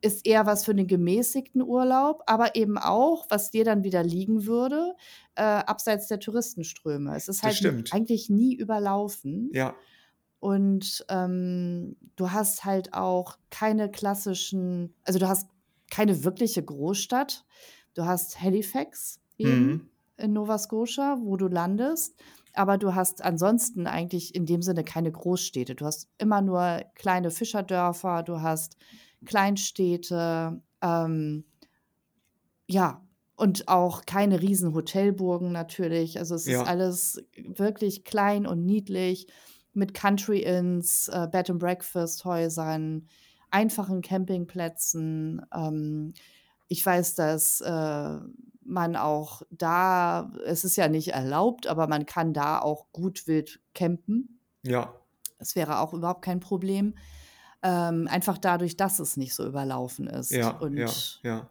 ist 0.00 0.26
eher 0.26 0.46
was 0.46 0.64
für 0.64 0.74
den 0.74 0.86
gemäßigten 0.86 1.62
Urlaub, 1.62 2.22
aber 2.26 2.54
eben 2.56 2.78
auch, 2.78 3.26
was 3.30 3.50
dir 3.50 3.64
dann 3.64 3.82
wieder 3.84 4.02
liegen 4.02 4.46
würde, 4.46 4.94
äh, 5.34 5.42
abseits 5.42 6.06
der 6.08 6.20
Touristenströme. 6.20 7.14
Es 7.16 7.28
ist 7.28 7.42
halt 7.42 7.56
stimmt. 7.56 7.92
eigentlich 7.92 8.30
nie 8.30 8.54
überlaufen. 8.54 9.50
Ja, 9.52 9.74
Und 10.40 11.04
ähm, 11.08 11.96
du 12.16 12.30
hast 12.30 12.64
halt 12.64 12.94
auch 12.94 13.38
keine 13.50 13.90
klassischen, 13.90 14.94
also 15.04 15.18
du 15.18 15.28
hast 15.28 15.48
keine 15.90 16.22
wirkliche 16.22 16.62
Großstadt. 16.62 17.44
Du 17.94 18.04
hast 18.04 18.40
Halifax 18.40 19.20
eben 19.36 19.66
Mhm. 19.66 19.88
in 20.16 20.32
Nova 20.32 20.58
Scotia, 20.58 21.18
wo 21.20 21.36
du 21.36 21.48
landest. 21.48 22.14
Aber 22.54 22.78
du 22.78 22.94
hast 22.94 23.22
ansonsten 23.22 23.86
eigentlich 23.86 24.34
in 24.34 24.46
dem 24.46 24.62
Sinne 24.62 24.84
keine 24.84 25.10
Großstädte. 25.12 25.74
Du 25.74 25.84
hast 25.86 26.08
immer 26.18 26.40
nur 26.40 26.82
kleine 26.94 27.30
Fischerdörfer, 27.30 28.22
du 28.22 28.40
hast 28.40 28.76
Kleinstädte, 29.24 30.62
ähm, 30.82 31.44
ja, 32.68 33.02
und 33.36 33.68
auch 33.68 34.04
keine 34.04 34.42
riesen 34.42 34.74
Hotelburgen 34.74 35.52
natürlich. 35.52 36.18
Also 36.18 36.34
es 36.34 36.42
ist 36.42 36.52
Ja. 36.52 36.64
alles 36.64 37.22
wirklich 37.36 38.04
klein 38.04 38.46
und 38.46 38.64
niedlich 38.66 39.28
mit 39.72 39.94
Country 39.94 40.40
Inns, 40.40 41.08
äh, 41.08 41.28
Bed 41.30 41.50
and 41.50 41.60
Breakfast 41.60 42.24
Häusern, 42.24 43.06
einfachen 43.50 44.02
Campingplätzen. 44.02 45.40
Ähm, 45.54 46.14
ich 46.66 46.84
weiß, 46.84 47.14
dass 47.14 47.60
äh, 47.60 48.18
man 48.64 48.96
auch 48.96 49.42
da, 49.50 50.32
es 50.44 50.64
ist 50.64 50.76
ja 50.76 50.88
nicht 50.88 51.08
erlaubt, 51.08 51.66
aber 51.68 51.86
man 51.86 52.06
kann 52.06 52.34
da 52.34 52.58
auch 52.60 52.86
gut 52.92 53.26
wild 53.26 53.60
campen. 53.72 54.40
ja, 54.62 54.92
Es 55.38 55.54
wäre 55.54 55.78
auch 55.78 55.94
überhaupt 55.94 56.22
kein 56.22 56.40
Problem. 56.40 56.94
Ähm, 57.62 58.06
einfach 58.08 58.38
dadurch, 58.38 58.76
dass 58.76 59.00
es 59.00 59.16
nicht 59.16 59.34
so 59.34 59.46
überlaufen 59.46 60.06
ist. 60.06 60.30
ja, 60.30 60.50
Und 60.50 60.76
ja, 60.76 60.90
ja. 61.22 61.50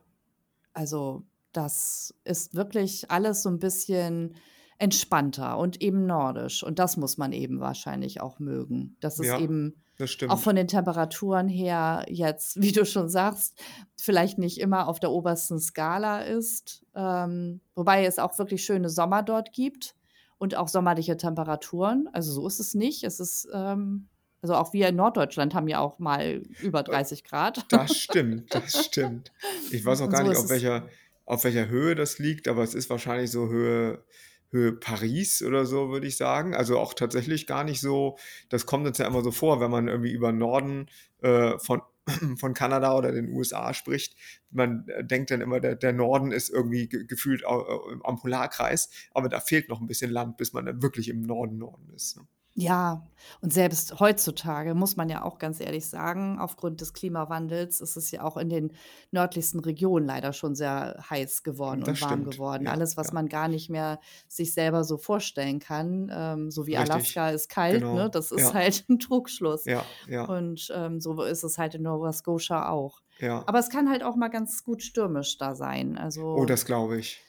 also 0.73 1.23
das 1.51 2.13
ist 2.23 2.55
wirklich 2.55 3.11
alles 3.11 3.43
so 3.43 3.49
ein 3.49 3.59
bisschen 3.59 4.35
entspannter 4.77 5.57
und 5.57 5.81
eben 5.81 6.05
nordisch. 6.05 6.63
Und 6.63 6.79
das 6.79 6.97
muss 6.97 7.17
man 7.17 7.33
eben 7.33 7.59
wahrscheinlich 7.59 8.21
auch 8.21 8.39
mögen. 8.39 8.95
Dass 8.99 9.19
es 9.19 9.27
Ja, 9.27 9.39
eben 9.39 9.75
das 9.97 10.15
auch 10.27 10.39
von 10.39 10.55
den 10.55 10.67
Temperaturen 10.67 11.47
her 11.47 12.05
jetzt, 12.09 12.55
wie 12.61 12.71
du 12.71 12.85
schon 12.85 13.09
sagst, 13.09 13.59
vielleicht 13.97 14.37
nicht 14.37 14.59
immer 14.59 14.87
auf 14.87 14.99
der 14.99 15.11
obersten 15.11 15.59
Skala 15.59 16.21
ist. 16.21 16.85
Ähm, 16.95 17.61
wobei 17.75 18.05
es 18.05 18.19
auch 18.19 18.37
wirklich 18.37 18.63
schöne 18.63 18.89
Sommer 18.89 19.23
dort 19.23 19.53
gibt 19.53 19.95
und 20.37 20.55
auch 20.55 20.67
sommerliche 20.67 21.17
Temperaturen. 21.17 22.07
Also 22.13 22.31
so 22.31 22.47
ist 22.47 22.59
es 22.59 22.75
nicht. 22.75 23.03
Es 23.03 23.19
ist, 23.19 23.47
ähm, 23.51 24.07
also 24.41 24.55
auch 24.55 24.73
wir 24.73 24.89
in 24.89 24.95
Norddeutschland 24.95 25.53
haben 25.53 25.67
ja 25.67 25.79
auch 25.79 25.99
mal 25.99 26.43
über 26.61 26.83
30 26.83 27.23
Grad. 27.23 27.65
Das 27.69 27.95
stimmt, 27.97 28.53
das 28.53 28.85
stimmt. 28.85 29.31
Ich 29.71 29.83
weiß 29.83 30.01
auch 30.01 30.09
gar 30.09 30.23
so 30.23 30.29
nicht, 30.29 30.39
auf 30.39 30.49
welcher, 30.49 30.87
auf 31.25 31.43
welcher 31.43 31.67
Höhe 31.67 31.95
das 31.95 32.19
liegt, 32.19 32.47
aber 32.47 32.63
es 32.63 32.75
ist 32.75 32.89
wahrscheinlich 32.89 33.31
so 33.31 33.49
Höhe, 33.49 34.03
Höhe 34.49 34.73
Paris 34.73 35.41
oder 35.41 35.65
so, 35.65 35.89
würde 35.89 36.07
ich 36.07 36.17
sagen. 36.17 36.55
Also 36.55 36.77
auch 36.77 36.93
tatsächlich 36.93 37.47
gar 37.47 37.63
nicht 37.63 37.81
so, 37.81 38.17
das 38.49 38.65
kommt 38.65 38.85
uns 38.87 38.97
ja 38.97 39.07
immer 39.07 39.23
so 39.23 39.31
vor, 39.31 39.59
wenn 39.59 39.71
man 39.71 39.87
irgendwie 39.87 40.11
über 40.11 40.31
Norden 40.31 40.87
äh, 41.21 41.57
von, 41.57 41.81
von 42.37 42.53
Kanada 42.53 42.95
oder 42.95 43.11
den 43.11 43.29
USA 43.29 43.73
spricht. 43.73 44.15
Man 44.51 44.87
äh, 44.87 45.03
denkt 45.03 45.31
dann 45.31 45.41
immer, 45.41 45.59
der, 45.59 45.75
der 45.75 45.93
Norden 45.93 46.31
ist 46.31 46.49
irgendwie 46.49 46.87
ge 46.87 47.05
gefühlt 47.05 47.43
am 47.45 48.17
Polarkreis, 48.17 48.89
aber 49.11 49.29
da 49.29 49.39
fehlt 49.39 49.67
noch 49.67 49.81
ein 49.81 49.87
bisschen 49.87 50.11
Land, 50.11 50.37
bis 50.37 50.53
man 50.53 50.67
dann 50.67 50.81
wirklich 50.83 51.09
im 51.09 51.21
Norden 51.21 51.57
Norden 51.57 51.89
ist. 51.93 52.17
Ne? 52.17 52.27
Ja, 52.59 53.05
und 53.41 53.53
selbst 53.53 53.99
heutzutage 53.99 54.73
muss 54.73 54.95
man 54.97 55.09
ja 55.09 55.21
auch 55.21 55.37
ganz 55.37 55.59
ehrlich 55.59 55.85
sagen, 55.87 56.39
aufgrund 56.39 56.81
des 56.81 56.91
Klimawandels 56.93 57.81
ist 57.81 57.97
es 57.97 58.09
ja 58.09 58.23
auch 58.23 58.35
in 58.35 58.49
den 58.49 58.71
nördlichsten 59.11 59.59
Regionen 59.59 60.07
leider 60.07 60.33
schon 60.33 60.55
sehr 60.55 61.03
heiß 61.07 61.43
geworden 61.43 61.81
Das 61.81 61.89
und 61.89 62.01
warm 62.01 62.21
stimmt. 62.21 62.31
geworden. 62.33 62.65
Ja, 62.65 62.71
Alles, 62.71 62.97
was 62.97 63.09
ja. 63.09 63.13
man 63.13 63.29
gar 63.29 63.47
nicht 63.47 63.69
mehr 63.69 63.99
sich 64.27 64.53
selber 64.55 64.83
so 64.83 64.97
vorstellen 64.97 65.59
kann, 65.59 66.09
ähm, 66.11 66.49
so 66.49 66.65
wie 66.65 66.75
Richtig. 66.75 66.93
Alaska 66.95 67.29
ist 67.29 67.49
kalt, 67.49 67.81
ne? 67.81 67.89
Genau. 67.91 68.07
Das 68.07 68.31
ist 68.31 68.39
Ja, 68.41 68.53
halt 68.55 68.85
ein 68.89 68.97
Trugschluss. 68.97 69.65
ja, 69.65 69.85
ja, 70.07 70.25
Und 70.25 70.71
ähm, 70.75 70.99
so 70.99 71.21
ist 71.21 71.43
es 71.43 71.59
halt 71.59 71.75
in 71.75 71.83
Nova 71.83 72.11
Scotia 72.11 72.69
auch. 72.69 73.01
ja. 73.19 73.43
Aber 73.45 73.59
es 73.59 73.69
kann 73.69 73.87
halt 73.87 74.01
auch 74.01 74.15
mal 74.15 74.29
ganz 74.29 74.63
gut 74.63 74.81
stürmisch 74.81 75.37
da 75.37 75.53
sein. 75.53 75.95
Oh, 75.95 76.01
Also 76.01 76.45
das 76.45 76.65
glaube 76.65 76.97
ich. 76.97 77.21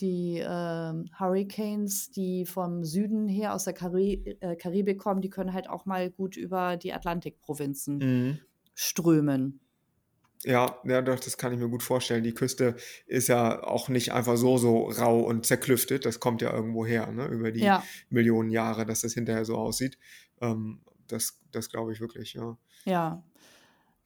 Die 0.00 0.42
ähm, 0.44 1.06
Hurricanes, 1.18 2.10
die 2.10 2.46
vom 2.46 2.84
Süden 2.84 3.28
her 3.28 3.54
aus 3.54 3.64
der 3.64 3.74
Kari 3.74 4.36
äh, 4.40 4.56
Karibik 4.56 4.98
kommen, 4.98 5.20
die 5.20 5.30
können 5.30 5.52
halt 5.52 5.68
auch 5.68 5.86
mal 5.86 6.10
gut 6.10 6.36
über 6.36 6.76
die 6.76 6.92
Atlantikprovinzen 6.92 7.98
Mhm. 7.98 8.38
strömen. 8.74 9.60
Ja, 10.44 10.80
ja, 10.84 11.02
doch, 11.02 11.20
das 11.20 11.36
kann 11.38 11.52
ich 11.52 11.58
mir 11.60 11.68
gut 11.68 11.84
vorstellen. 11.84 12.24
Die 12.24 12.34
Küste 12.34 12.74
ist 13.06 13.28
ja 13.28 13.62
auch 13.62 13.88
nicht 13.88 14.12
einfach 14.12 14.36
so, 14.36 14.58
so 14.58 14.86
rau 14.88 15.20
und 15.20 15.46
zerklüftet. 15.46 16.04
Das 16.04 16.18
kommt 16.18 16.42
ja 16.42 16.52
irgendwo 16.52 16.84
her, 16.84 17.12
ne? 17.12 17.26
Über 17.28 17.52
die 17.52 17.60
Ja, 17.62 17.84
Millionen 18.08 18.50
Jahre, 18.50 18.84
dass 18.84 19.02
das 19.02 19.14
hinterher 19.14 19.44
so 19.44 19.56
aussieht. 19.56 19.98
Ähm, 20.40 20.82
das 21.06 21.40
das 21.52 21.68
glaube 21.70 21.92
ich 21.92 22.00
wirklich, 22.00 22.34
ja. 22.34 22.58
ja. 22.84 23.22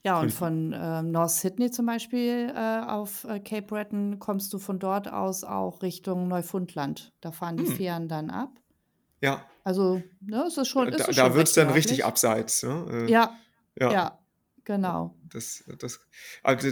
Ja, 0.06 0.20
und 0.20 0.32
von 0.32 0.72
ähm, 0.72 1.10
North 1.10 1.30
Sydney 1.30 1.70
zum 1.72 1.84
Beispiel 1.86 2.52
äh, 2.54 2.80
auf 2.86 3.24
äh, 3.24 3.40
Cape 3.40 3.62
Breton 3.62 4.20
kommst 4.20 4.52
du 4.52 4.60
von 4.60 4.78
dort 4.78 5.08
aus 5.12 5.42
auch 5.42 5.82
Richtung 5.82 6.28
Neufundland. 6.28 7.12
Da 7.20 7.32
fahren 7.32 7.56
die 7.56 7.66
Hm. 7.66 7.74
Fähren 7.74 8.08
dann 8.08 8.30
ab. 8.30 8.50
Ja, 9.20 9.44
Also, 9.64 10.02
ne, 10.20 10.44
es 10.46 10.56
ist 10.56 10.68
schon, 10.68 10.88
da, 10.88 10.96
ist 10.96 11.08
da 11.08 11.12
schon 11.12 11.34
wird 11.34 11.48
es 11.48 11.54
dann 11.54 11.70
richtig 11.70 12.04
abseits, 12.04 12.62
ne? 12.62 12.86
Äh, 13.08 13.10
Ja, 13.10 13.36
ja, 13.80 13.92
ja, 13.92 14.18
genau. 14.64 15.16
das, 15.24 15.64
das, 15.78 15.98
also 16.44 16.68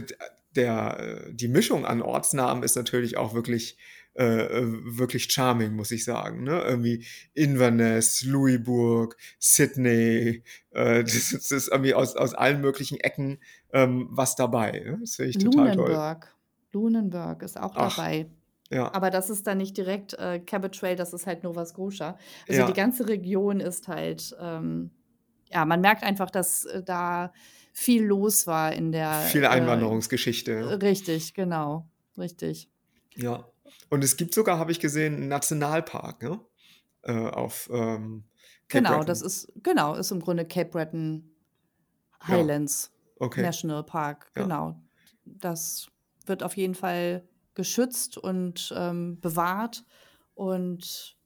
der, 0.55 1.01
äh, 1.01 1.35
die 1.35 1.49
Mischung 1.49 1.85
an 1.87 2.03
Ortsnamen 2.03 2.63
ist 2.63 2.77
natürlich 2.77 3.17
auch 3.17 3.35
wirklich, 3.35 3.79
äh, 4.15 4.25
äh, 4.25 4.63
wirklich 4.99 5.31
charming, 5.33 5.73
muss 5.75 5.91
ich 5.91 6.05
sagen. 6.05 6.45
Ne? 6.45 6.61
Irgendwie 6.63 7.05
Inverness, 7.35 8.23
Louisbourg, 8.25 9.17
Sydney, 9.39 10.43
äh, 10.71 11.03
das, 11.05 11.15
ist- 11.15 11.33
das 11.35 11.51
ist 11.51 11.69
irgendwie 11.69 11.95
aus, 11.95 12.17
aus 12.17 12.35
allen 12.35 12.61
möglichen 12.61 12.99
Ecken 13.01 13.39
ähm, 13.73 14.09
was 14.11 14.37
dabei. 14.37 14.71
Ne? 14.85 14.99
Das 15.01 15.17
finde 15.17 15.31
ich 15.31 15.39
total 15.39 15.73
toll. 15.73 15.91
Lunenburg. 15.91 16.35
Lunenburg 16.73 17.43
ist 17.43 17.57
auch 17.61 17.73
Ach, 17.77 17.97
dabei. 17.97 18.27
ja, 18.71 18.93
Aber 18.93 19.11
das 19.11 19.31
ist 19.31 19.47
dann 19.47 19.59
nicht 19.59 19.77
direkt 19.77 20.15
äh, 20.15 20.41
Cabot 20.41 20.75
Trail, 20.75 20.97
das 20.97 21.13
ist 21.13 21.27
halt 21.27 21.45
Nova 21.45 21.65
Scotia. 21.67 22.19
Also 22.49 22.63
die 22.67 22.69
ja, 22.69 22.71
ganze 22.73 23.09
Region 23.09 23.61
ist 23.61 23.87
halt, 23.89 24.35
ähm, 24.41 24.91
ja, 25.51 25.65
man 25.65 25.81
merkt 25.81 26.03
einfach, 26.03 26.31
dass 26.31 26.65
äh, 26.65 26.83
da 26.83 27.33
viel 27.73 28.05
los 28.05 28.47
war 28.47 28.73
in 28.73 28.91
der, 28.93 29.13
viel 29.21 29.45
äh, 29.45 29.49
Einwanderungsgeschichte. 29.49 30.53
Ja. 30.53 30.67
richtig, 30.77 31.35
genau, 31.35 31.89
richtig. 32.19 32.69
ja. 33.17 33.45
Und 33.91 34.03
es 34.05 34.17
gibt 34.17 34.35
sogar, 34.35 34.59
habe 34.59 34.73
ich 34.73 34.81
gesehen, 34.81 35.15
einen 35.15 35.29
Nationalpark 35.29 36.23
ne? 36.23 36.41
äh, 37.03 37.13
auf 37.13 37.69
ähm, 37.73 38.25
Cape 38.69 38.85
Genau, 38.85 39.05
das 39.05 39.21
Breton. 39.21 39.27
ist, 39.27 39.53
genau, 39.63 39.95
ist 39.95 40.11
im 40.11 40.21
Grunde 40.21 40.45
Cape 40.45 40.71
Breton 40.71 41.31
Ja, 42.23 42.29
Highlands 42.29 42.93
okay. 43.19 43.43
National 43.43 43.85
Park, 43.85 44.31
Ja, 44.37 44.43
genau. 44.43 44.81
Das 45.25 45.89
wird 46.27 46.43
auf 46.43 46.57
jeden 46.57 46.75
Fall 46.75 47.29
geschützt 47.55 48.19
und 48.19 48.73
ähm, 48.77 49.21
bewahrt 49.21 49.85
und 50.35 51.17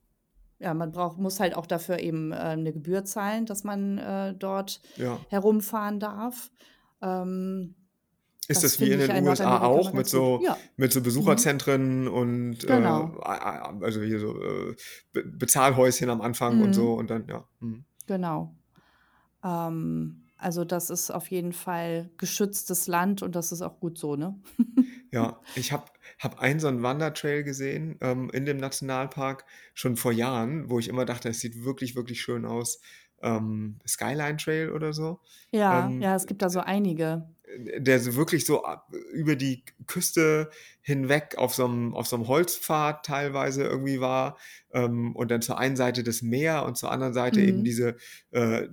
ja, 0.61 0.75
man 0.75 0.91
braucht, 0.91 1.19
muss 1.19 1.41
halt 1.41 1.57
auch 1.57 1.67
dafür 1.67 2.01
eben 2.01 2.33
äh, 2.33 2.37
eine 2.37 2.73
Gebühr 2.73 3.05
zahlen, 3.05 3.47
dass 3.47 3.65
man 3.65 3.99
äh, 3.99 4.35
dort 4.35 4.81
ja. 4.97 5.21
herumfahren 5.29 6.01
darf. 6.01 6.51
Ähm, 7.01 7.77
Ist 8.49 8.63
das 8.63 8.65
das 8.65 8.81
wie 8.81 8.91
in 8.91 8.99
den 8.99 9.15
USA 9.23 9.61
auch 9.63 9.93
mit 9.93 10.09
so, 10.09 10.43
Ja, 10.43 10.71
mit 10.77 10.93
so 10.93 11.03
mhm. 11.03 11.03
Besucherzentren 11.03 12.09
und 12.09 12.65
äh, 12.65 12.67
genau, 12.67 13.19
also 13.21 14.01
hier 14.03 14.19
so 14.21 14.41
äh, 14.43 14.75
Be 15.13 15.25
Bezahlhäuschen 15.25 16.09
am 16.11 16.21
Anfang 16.23 16.61
und 16.61 16.73
mhm. 16.73 16.75
so 16.75 16.95
und 16.95 17.11
dann, 17.11 17.27
ja. 17.29 17.47
Mhm. 17.61 17.85
genau. 18.07 18.57
Ähm, 19.45 20.27
also 20.39 20.65
das 20.65 20.91
ist 20.91 21.11
auf 21.11 21.31
jeden 21.31 21.53
Fall 21.53 22.11
geschütztes 22.19 22.89
Land 22.89 23.23
und 23.23 23.37
das 23.37 23.53
ist 23.53 23.63
auch 23.63 23.81
gut 23.81 23.99
so, 23.99 24.17
ne? 24.17 24.41
Ja, 25.11 25.47
ich 25.55 25.73
habe 25.73 25.91
habe 26.19 26.39
einen 26.41 26.61
so 26.61 26.69
'n 26.69 26.83
Wandertrail 26.83 27.43
gesehen, 27.45 27.97
ähm, 28.01 28.31
in 28.31 28.45
dem 28.45 28.59
Nationalpark 28.59 29.45
schon 29.75 29.97
vor 29.97 30.13
Jahren, 30.13 30.69
wo 30.71 30.79
ich 30.79 30.89
immer 30.89 31.05
dachte, 31.07 31.29
es 31.31 31.41
sieht 31.41 31.65
wirklich, 31.65 31.95
wirklich 31.97 32.21
schön 32.21 32.45
aus. 32.45 32.81
Ähm, 33.23 33.79
Skyline 33.87 34.37
Trail 34.37 34.71
oder 34.73 34.93
so. 34.93 35.21
Ja, 35.53 35.97
Ähm, 35.97 35.99
ja, 35.99 36.15
es 36.15 36.27
gibt 36.27 36.43
da 36.43 36.51
so 36.51 36.61
einige. 36.61 37.35
Äh, 37.49 37.81
der 37.81 38.01
so 38.01 38.17
wirklich 38.17 38.47
so 38.47 38.65
ab 38.65 38.89
über 39.13 39.37
die 39.37 39.65
Küste 39.87 40.51
hinweg 40.83 41.37
auf 41.39 41.55
so 41.55 41.67
'nem 41.69 41.95
auf 41.95 42.07
so 42.09 42.17
'nem 42.19 42.29
Holzpfad 42.29 43.05
teilweise 43.07 43.65
irgendwie 43.65 44.01
war, 44.01 44.39
ähm, 44.73 45.15
und 45.17 45.31
dann 45.31 45.43
zur 45.43 45.59
einen 45.59 45.77
Seite 45.77 46.03
das 46.05 46.23
Meer 46.23 46.65
und 46.67 46.77
zur 46.79 46.91
anderen 46.93 47.15
Seite 47.15 47.41
eben 47.43 47.63
Mhm. 47.63 47.65
diese, 47.65 47.97
äh 48.33 48.69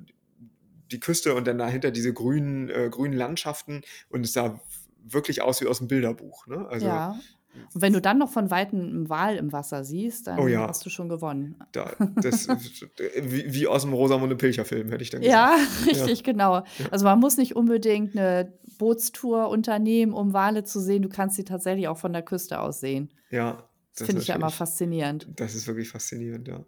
die 0.91 0.99
Küste 1.01 1.35
und 1.35 1.47
dann 1.47 1.57
dahinter 1.59 1.91
diese 1.91 2.13
grünen 2.13 2.69
äh, 2.69 2.89
grünen 2.91 3.13
Landschaften 3.15 3.81
und 4.09 4.25
es 4.25 4.33
sah 4.33 4.61
wirklich 5.03 5.41
aus 5.41 5.61
wie 5.61 5.67
aus'm 5.67 5.87
Bilderbuch, 5.87 6.47
ne? 6.47 6.67
Also, 6.69 7.03
Ja. 7.03 7.25
Und 7.73 7.81
wenn 7.81 7.93
du 7.93 8.01
dann 8.01 8.17
noch 8.17 8.29
von 8.31 8.51
Weitem 8.51 8.79
'n 8.79 9.09
Wal 9.09 9.35
im 9.37 9.51
Wasser 9.51 9.83
siehst, 9.83 10.27
Oh 10.27 10.31
dann 10.31 10.47
ja. 10.47 10.67
hast 10.67 10.85
du 10.85 10.89
schon 10.89 11.09
gewonnen. 11.09 11.55
Da 11.71 11.91
das 12.21 12.47
wie 13.23 13.53
wie 13.53 13.67
aus'm 13.67 13.91
Rosamunde 13.93 14.35
Pilcher-Film, 14.35 14.89
hätte 14.89 15.03
ich 15.03 15.09
dann 15.09 15.21
gesagt. 15.21 15.59
Ja. 15.85 15.85
richtig, 16.05 16.23
genau. 16.23 16.55
Ja. 16.55 16.63
Also, 16.91 17.05
man 17.05 17.19
muss 17.19 17.37
nicht 17.37 17.55
unbedingt 17.55 18.15
'ne 18.15 18.53
Bootstour 18.77 19.49
unternehmen, 19.49 20.13
um 20.13 20.33
Wale 20.33 20.63
zu 20.63 20.79
sehen. 20.79 21.01
Du 21.01 21.09
kannst 21.09 21.35
sie 21.37 21.43
tatsächlich 21.45 21.87
auch 21.87 21.97
von 21.97 22.13
der 22.13 22.23
Küste 22.23 22.59
aus 22.59 22.79
sehen. 22.81 23.09
Ja, 23.29 23.69
Das 23.97 23.99
das 23.99 24.05
finde 24.07 24.21
ich 24.21 24.27
ja 24.27 24.35
immer 24.35 24.51
faszinierend. 24.51 25.27
das 25.35 25.55
ist 25.55 25.67
wirklich 25.67 25.89
faszinierend, 25.89 26.47
ja. 26.47 26.65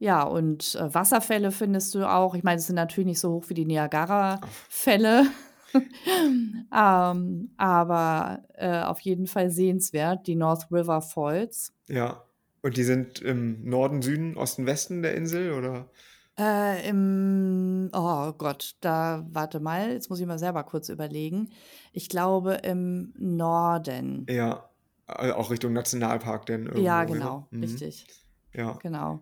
Ja, 0.00 0.24
und, 0.24 0.74
äh, 0.74 0.92
Wasserfälle 0.94 1.50
findest 1.50 1.94
du 1.94 2.04
auch. 2.08 2.34
Ich 2.34 2.42
meine, 2.42 2.58
es 2.58 2.66
sind 2.66 2.76
natürlich 2.76 3.06
nicht 3.06 3.20
so 3.20 3.32
hoch 3.32 3.44
wie 3.48 3.54
die. 3.54 3.64
Niagarafälle, 3.64 5.26
ähm, 6.74 7.50
aber, 7.56 8.42
äh, 8.54 8.82
auf 8.82 9.00
jeden 9.00 9.26
Fall 9.26 9.50
sehenswert, 9.50 10.26
die 10.26 10.36
North 10.36 10.70
River 10.70 11.02
Falls. 11.02 11.72
Ja. 11.88 12.22
Und 12.62 12.76
die 12.76 12.84
sind 12.84 13.20
im 13.20 13.64
Norden, 13.68 14.02
Süden, 14.02 14.36
Osten, 14.36 14.66
Westen 14.66 15.02
der 15.02 15.14
Insel, 15.14 15.52
oder? 15.52 15.88
Äh, 16.38 16.88
im 16.88 17.90
oh 17.94 18.32
Gott, 18.32 18.76
da 18.80 19.24
warte 19.30 19.60
mal, 19.60 19.92
jetzt 19.92 20.10
muss 20.10 20.20
ich 20.20 20.26
mal 20.26 20.38
selber 20.38 20.64
kurz 20.64 20.88
überlegen. 20.88 21.50
Ich 21.92 22.08
glaube 22.08 22.54
im 22.54 23.14
Norden. 23.18 24.26
Ja, 24.28 24.68
a 25.06 25.32
auch 25.32 25.50
Richtung 25.50 25.72
Nationalpark 25.72 26.46
dann 26.46 26.66
Ja, 26.76 27.02
irgendwo 27.02 27.14
rüber? 27.14 27.14
genau, 27.14 27.48
Mhm. 27.52 27.60
richtig. 27.62 28.06
Ja. 28.52 28.72
Genau. 28.82 29.20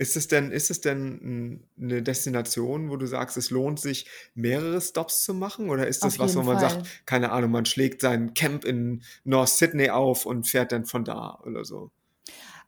Ist 0.00 0.14
es 0.16 0.28
denn 0.28 0.50
ist 0.50 0.70
es 0.70 0.82
denn 0.82 1.20
'n 1.22 1.70
'ne 1.76 2.02
Destination, 2.02 2.90
wo 2.90 2.96
du 2.98 3.06
sagst, 3.06 3.38
es 3.38 3.48
lohnt 3.50 3.80
sich, 3.80 4.06
mehrere 4.34 4.78
Stops 4.82 5.24
zu 5.24 5.32
machen? 5.32 5.70
Oder 5.70 5.86
ist 5.86 6.04
Auf 6.04 6.18
das 6.18 6.18
was, 6.18 6.36
wo 6.36 6.42
man 6.42 6.58
Fall. 6.58 6.58
sagt, 6.58 7.06
keine 7.06 7.32
Ahnung, 7.32 7.50
man 7.50 7.64
schlägt 7.64 8.02
sein 8.02 8.34
Camp 8.34 8.64
in 8.66 9.02
North 9.24 9.48
Sydney 9.48 9.88
auf 9.88 10.26
und 10.26 10.46
fährt 10.46 10.72
dann 10.72 10.84
von 10.84 11.04
da 11.04 11.38
oder 11.46 11.64
so? 11.64 11.90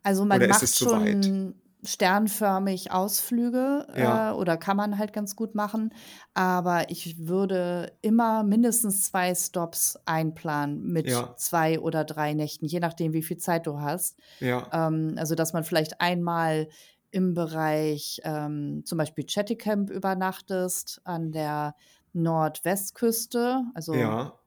Also, 0.04 0.24
man 0.24 0.46
Oder 0.46 0.46
macht 0.46 0.76
schon 0.76 1.54
sternförmig 1.84 2.90
Ausflüge, 2.90 3.86
Ja. 3.94 4.28
äh, 4.30 4.34
oder 4.34 4.56
kann 4.56 4.76
man 4.76 4.98
halt 4.98 5.12
ganz 5.12 5.36
gut 5.36 5.54
machen. 5.54 5.92
Aber 6.34 6.90
ich 6.90 7.26
würde 7.28 7.92
immer 8.02 8.42
mindestens 8.42 9.04
2 9.04 9.34
Stops 9.34 9.96
einplanen 10.04 10.82
mit 10.92 11.10
Ja. 11.10 11.34
2 11.36 11.78
oder 11.80 12.04
3 12.04 12.34
Nächten, 12.34 12.66
je 12.66 12.80
nachdem, 12.80 13.12
wie 13.12 13.22
viel 13.22 13.36
Zeit 13.38 13.66
du 13.66 13.80
hast. 13.80 14.18
Ja. 14.40 14.72
Ähm, 14.72 15.14
also, 15.18 15.34
dass 15.36 15.52
man 15.52 15.64
vielleicht 15.64 16.00
einmal 16.00 16.68
im 17.10 17.34
Bereich, 17.34 18.20
ähm, 18.24 18.82
zum 18.84 18.98
Beispiel 18.98 19.24
Chattycamp 19.26 19.90
übernachtest 19.90 21.00
an 21.04 21.32
der 21.32 21.74
Nordwestküste, 22.12 23.64
also 23.74 24.16
Ja. 24.16 24.38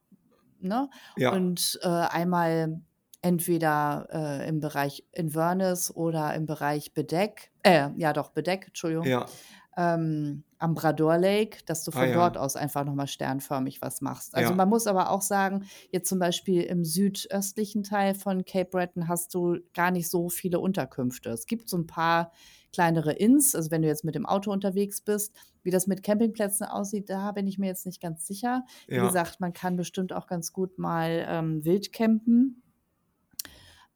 ne? 0.59 0.89
Ja. 1.17 1.31
Und, 1.31 1.79
äh, 1.83 1.87
einmal 1.89 2.81
entweder, 3.21 4.07
äh, 4.11 4.49
im 4.49 4.59
Bereich 4.61 5.05
Inverness 5.13 5.91
oder 5.95 6.33
im 6.35 6.45
Bereich 6.47 6.93
Bedeck 6.93 7.51
äh, 7.63 7.89
ja 7.97 8.13
doch, 8.13 8.31
Bedeck, 8.31 8.67
Entschuldigung, 8.67 9.13
Ja. 9.13 9.41
ähm, 9.77 10.45
am 10.59 10.75
Brador 10.75 11.17
Lake, 11.17 11.59
dass 11.65 11.83
du 11.85 11.91
Ah 11.93 12.05
von 12.05 12.11
dort 12.11 12.37
ja. 12.37 12.37
aus 12.37 12.55
einfach 12.57 12.85
noch 12.85 12.95
mal 12.95 13.07
sternförmig 13.07 13.81
was 13.81 14.01
machst. 14.01 14.35
Also, 14.35 14.53
Ja. 14.53 14.55
man 14.55 14.69
muss 14.69 14.87
aber 14.87 15.11
auch 15.11 15.21
sagen, 15.23 15.65
jetzt 15.91 16.09
zum 16.09 16.19
Beispiel 16.19 16.63
im 16.63 16.85
südöstlichen 16.85 17.83
Teil 17.83 18.15
von 18.15 18.45
Cape 18.45 18.69
Breton 18.71 19.07
hast 19.07 19.33
du 19.35 19.59
gar 19.73 19.91
nicht 19.91 20.09
so 20.09 20.29
viele 20.29 20.59
Unterkünfte. 20.59 21.29
Es 21.31 21.45
gibt 21.47 21.69
so 21.69 21.77
'n 21.77 21.87
paar 21.87 22.31
kleinere 22.73 23.13
Inns, 23.13 23.55
also, 23.55 23.71
wenn 23.71 23.81
du 23.81 23.87
jetzt 23.87 24.03
mit 24.03 24.15
dem 24.15 24.25
Auto 24.25 24.51
unterwegs 24.51 25.01
bist. 25.01 25.33
Wie 25.63 25.71
das 25.71 25.87
mit 25.87 26.03
Campingplätzen 26.03 26.65
aussieht, 26.65 27.09
da 27.09 27.31
bin 27.33 27.47
ich 27.47 27.57
mir 27.59 27.67
jetzt 27.67 27.85
nicht 27.85 28.01
ganz 28.01 28.25
sicher. 28.27 28.63
Wie 28.87 28.95
Ja. 28.95 29.05
gesagt, 29.05 29.39
man 29.39 29.53
kann 29.53 29.75
bestimmt 29.77 30.13
auch 30.13 30.27
ganz 30.27 30.53
gut 30.53 30.77
mal, 30.79 31.25
ähm, 31.27 31.63
wild 31.65 31.93
campen. 31.93 32.63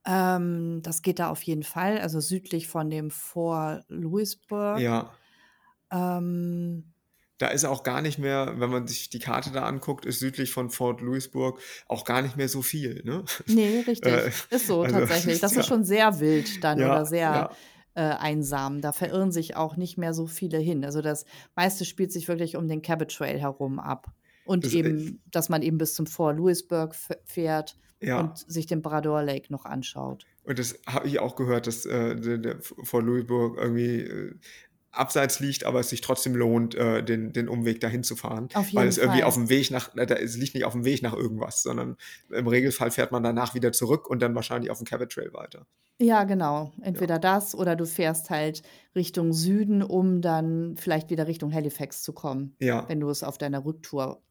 Ähm, 0.06 0.82
das 0.84 1.02
geht 1.02 1.20
da 1.20 1.30
auf 1.30 1.42
jeden 1.44 1.64
Fall, 1.64 1.98
also, 2.00 2.20
südlich 2.20 2.68
von 2.68 2.90
dem 2.90 3.10
Fort 3.10 3.86
Louisbourg. 3.90 4.80
Ja. 4.80 5.12
Ähm 5.92 6.94
Da 7.38 7.48
ist 7.48 7.66
auch 7.66 7.84
gar 7.84 8.02
nicht 8.02 8.18
mehr 8.18 8.54
wenn 8.60 8.70
man 8.70 8.88
sich 8.88 9.10
die 9.10 9.20
Karte 9.20 9.52
da 9.52 9.64
anguckt, 9.66 10.06
ist 10.06 10.20
südlich 10.20 10.52
von 10.52 10.70
Fort 10.70 11.02
Louisbourg 11.02 11.60
auch 11.88 12.06
gar 12.06 12.22
nicht 12.22 12.38
mehr 12.38 12.48
so 12.48 12.62
viel, 12.62 13.02
ne? 13.04 13.26
Ne, 13.48 13.84
richtig. 13.86 14.12
Äh, 14.12 14.32
Ist 14.52 14.68
so 14.68 14.84
also, 14.84 15.00
tatsächlich. 15.00 15.40
Das 15.42 15.54
ja. 15.54 15.60
ist 15.62 15.68
schon 15.68 15.84
sehr 15.84 16.20
wild 16.20 16.64
dann 16.64 16.80
Ja, 16.80 16.92
oder 16.92 17.06
sehr, 17.06 17.20
ja. 17.34 17.50
Äh, 17.96 18.02
einsam. 18.02 18.82
Da 18.82 18.92
verirren 18.92 19.32
sich 19.32 19.56
auch 19.56 19.76
nicht 19.78 19.98
mehr 19.98 20.14
so 20.14 20.28
viele 20.28 20.58
hin. 20.60 20.86
Also, 20.86 21.02
das 21.02 21.26
meiste 21.56 21.86
spielt 21.86 22.12
sich 22.12 22.28
wirklich 22.28 22.56
um 22.56 22.68
den 22.68 22.82
Cabot 22.82 23.10
Trail 23.12 23.40
herum 23.40 23.80
ab. 23.80 24.08
Und 24.46 24.64
Das, 24.66 24.74
äh 24.74 24.80
eben, 24.80 25.22
dass 25.32 25.50
man 25.50 25.62
eben 25.64 25.78
bis 25.80 25.96
zum 25.96 26.06
Fort 26.06 26.38
Louisbourg 26.38 26.92
f 26.94 27.10
fährt 27.26 27.76
Ja. 28.00 28.20
und 28.20 28.38
sich 28.38 28.68
den 28.68 28.82
Brador 28.84 29.24
Lake 29.24 29.52
noch 29.52 29.66
anschaut. 29.66 30.28
Und 30.44 30.60
das 30.60 30.78
habe 30.86 31.08
ich 31.08 31.20
auch 31.20 31.36
gehört, 31.36 31.66
dass, 31.66 31.86
äh, 31.88 32.16
der 32.16 32.38
der 32.38 32.62
Fort 32.62 33.04
Louisbourg 33.04 33.58
irgendwie, 33.58 34.02
äh, 34.02 34.36
abseits 34.98 35.40
liegt, 35.40 35.64
aber 35.66 35.80
es 35.82 35.90
sich 35.90 36.02
trotzdem 36.02 36.36
lohnt, 36.36 36.76
äh, 36.76 37.04
den 37.04 37.34
den 37.34 37.50
Umweg 37.50 37.80
dahin 37.82 38.04
zu 38.04 38.16
fahren, 38.16 38.50
Auf 38.54 38.74
weil 38.74 38.88
es 38.88 38.98
irgendwie 38.98 39.22
Fall. 39.22 39.30
auf'm 39.30 39.50
Weg 39.50 39.72
nach 39.72 39.96
äh, 39.96 40.06
es 40.24 40.38
liegt 40.38 40.54
nicht 40.56 40.66
auf'm 40.66 40.84
Weg 40.86 41.02
nach 41.02 41.14
irgendwas, 41.14 41.64
sondern 41.64 41.98
im 42.32 42.48
Regelfall 42.48 42.92
fährt 42.92 43.12
man 43.12 43.24
danach 43.24 43.54
wieder 43.56 43.72
zurück 43.72 44.10
und 44.10 44.22
dann 44.22 44.36
wahrscheinlich 44.36 44.72
auf 44.72 44.80
'n 44.82 44.86
Cabot 44.86 45.12
Trail 45.12 45.34
weiter. 45.34 45.66
Ja, 46.00 46.26
genau. 46.26 46.74
Ja. 46.78 46.84
Entweder 46.84 47.20
das 47.20 47.56
oder 47.56 47.76
du 47.76 47.86
fährst 47.86 48.30
halt 48.30 48.64
Richtung 48.96 49.32
Süden, 49.34 49.82
um 49.82 50.22
dann 50.22 50.76
vielleicht 50.78 51.10
wieder 51.10 51.26
Richtung 51.28 51.54
Halifax 51.54 52.02
zu 52.04 52.12
kommen, 52.14 52.56
Ja. 52.60 52.88
wenn 52.90 53.00
du 53.00 53.10
es 53.10 53.24
auf 53.24 53.38
deiner 53.38 53.64
Rücktour 53.64 54.22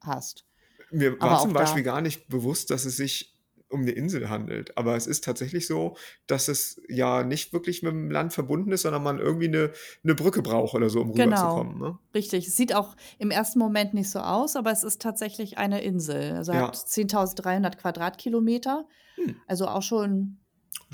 hast. 0.00 0.44
Mir 0.92 1.20
war 1.20 1.40
zum 1.42 1.52
Beispiel 1.52 1.82
gar 1.82 2.00
nicht 2.00 2.28
bewusst, 2.28 2.70
dass 2.70 2.84
es 2.84 2.96
sich 2.96 3.39
um 3.70 3.82
'ne 3.84 3.92
Insel 3.92 4.28
handelt. 4.30 4.76
Aber 4.78 4.96
es 4.96 5.06
ist 5.06 5.24
tatsächlich 5.24 5.66
so, 5.66 5.96
dass 6.26 6.48
es 6.48 6.80
ja 6.88 7.22
nicht 7.24 7.52
wirklich 7.52 7.80
mit'm 7.82 8.10
Land 8.12 8.32
verbunden 8.34 8.72
ist, 8.72 8.82
sondern 8.82 9.02
man 9.02 9.18
irgendwie 9.18 9.48
'ne 9.48 9.72
'ne 10.02 10.14
Brücke 10.14 10.42
braucht 10.42 10.74
oder 10.74 10.90
so, 10.90 11.00
um 11.02 11.10
Genau, 11.14 11.66
rüberzukommen, 11.66 11.78
ne? 11.78 11.98
richtig. 12.14 12.46
Es 12.46 12.56
sieht 12.56 12.74
auch 12.74 12.94
im 13.18 13.30
ersten 13.30 13.58
Moment 13.58 13.94
nicht 13.94 14.10
so 14.10 14.20
aus, 14.20 14.54
aber 14.56 14.70
es 14.70 14.84
ist 14.84 15.02
tatsächlich 15.02 15.58
eine 15.58 15.82
Insel. 15.82 16.32
Also, 16.36 16.52
Ja. 16.52 16.70
hat 16.70 16.76
10.300 16.76 17.78
Quadratkilometer, 17.78 18.86
Hm. 19.18 19.40
also 19.46 19.66
auch 19.68 19.82
schon 19.82 20.40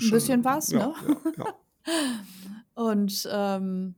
'n 0.01 0.09
Schon 0.09 0.11
bisschen 0.11 0.45
was, 0.45 0.73
ja, 0.73 0.75
ne? 0.75 0.93
ja. 1.37 1.47
Und, 2.75 3.27
ähm, 3.31 3.95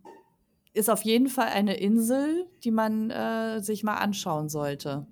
ist 0.74 0.90
auf 0.90 1.04
jeden 1.04 1.30
Fall 1.30 1.48
eine 1.50 1.76
Insel, 1.78 2.48
die 2.64 2.72
man, 2.72 3.10
äh, 3.12 3.62
sich 3.62 3.84
mal 3.84 3.96
anschauen 3.98 4.50
sollte 4.50 5.08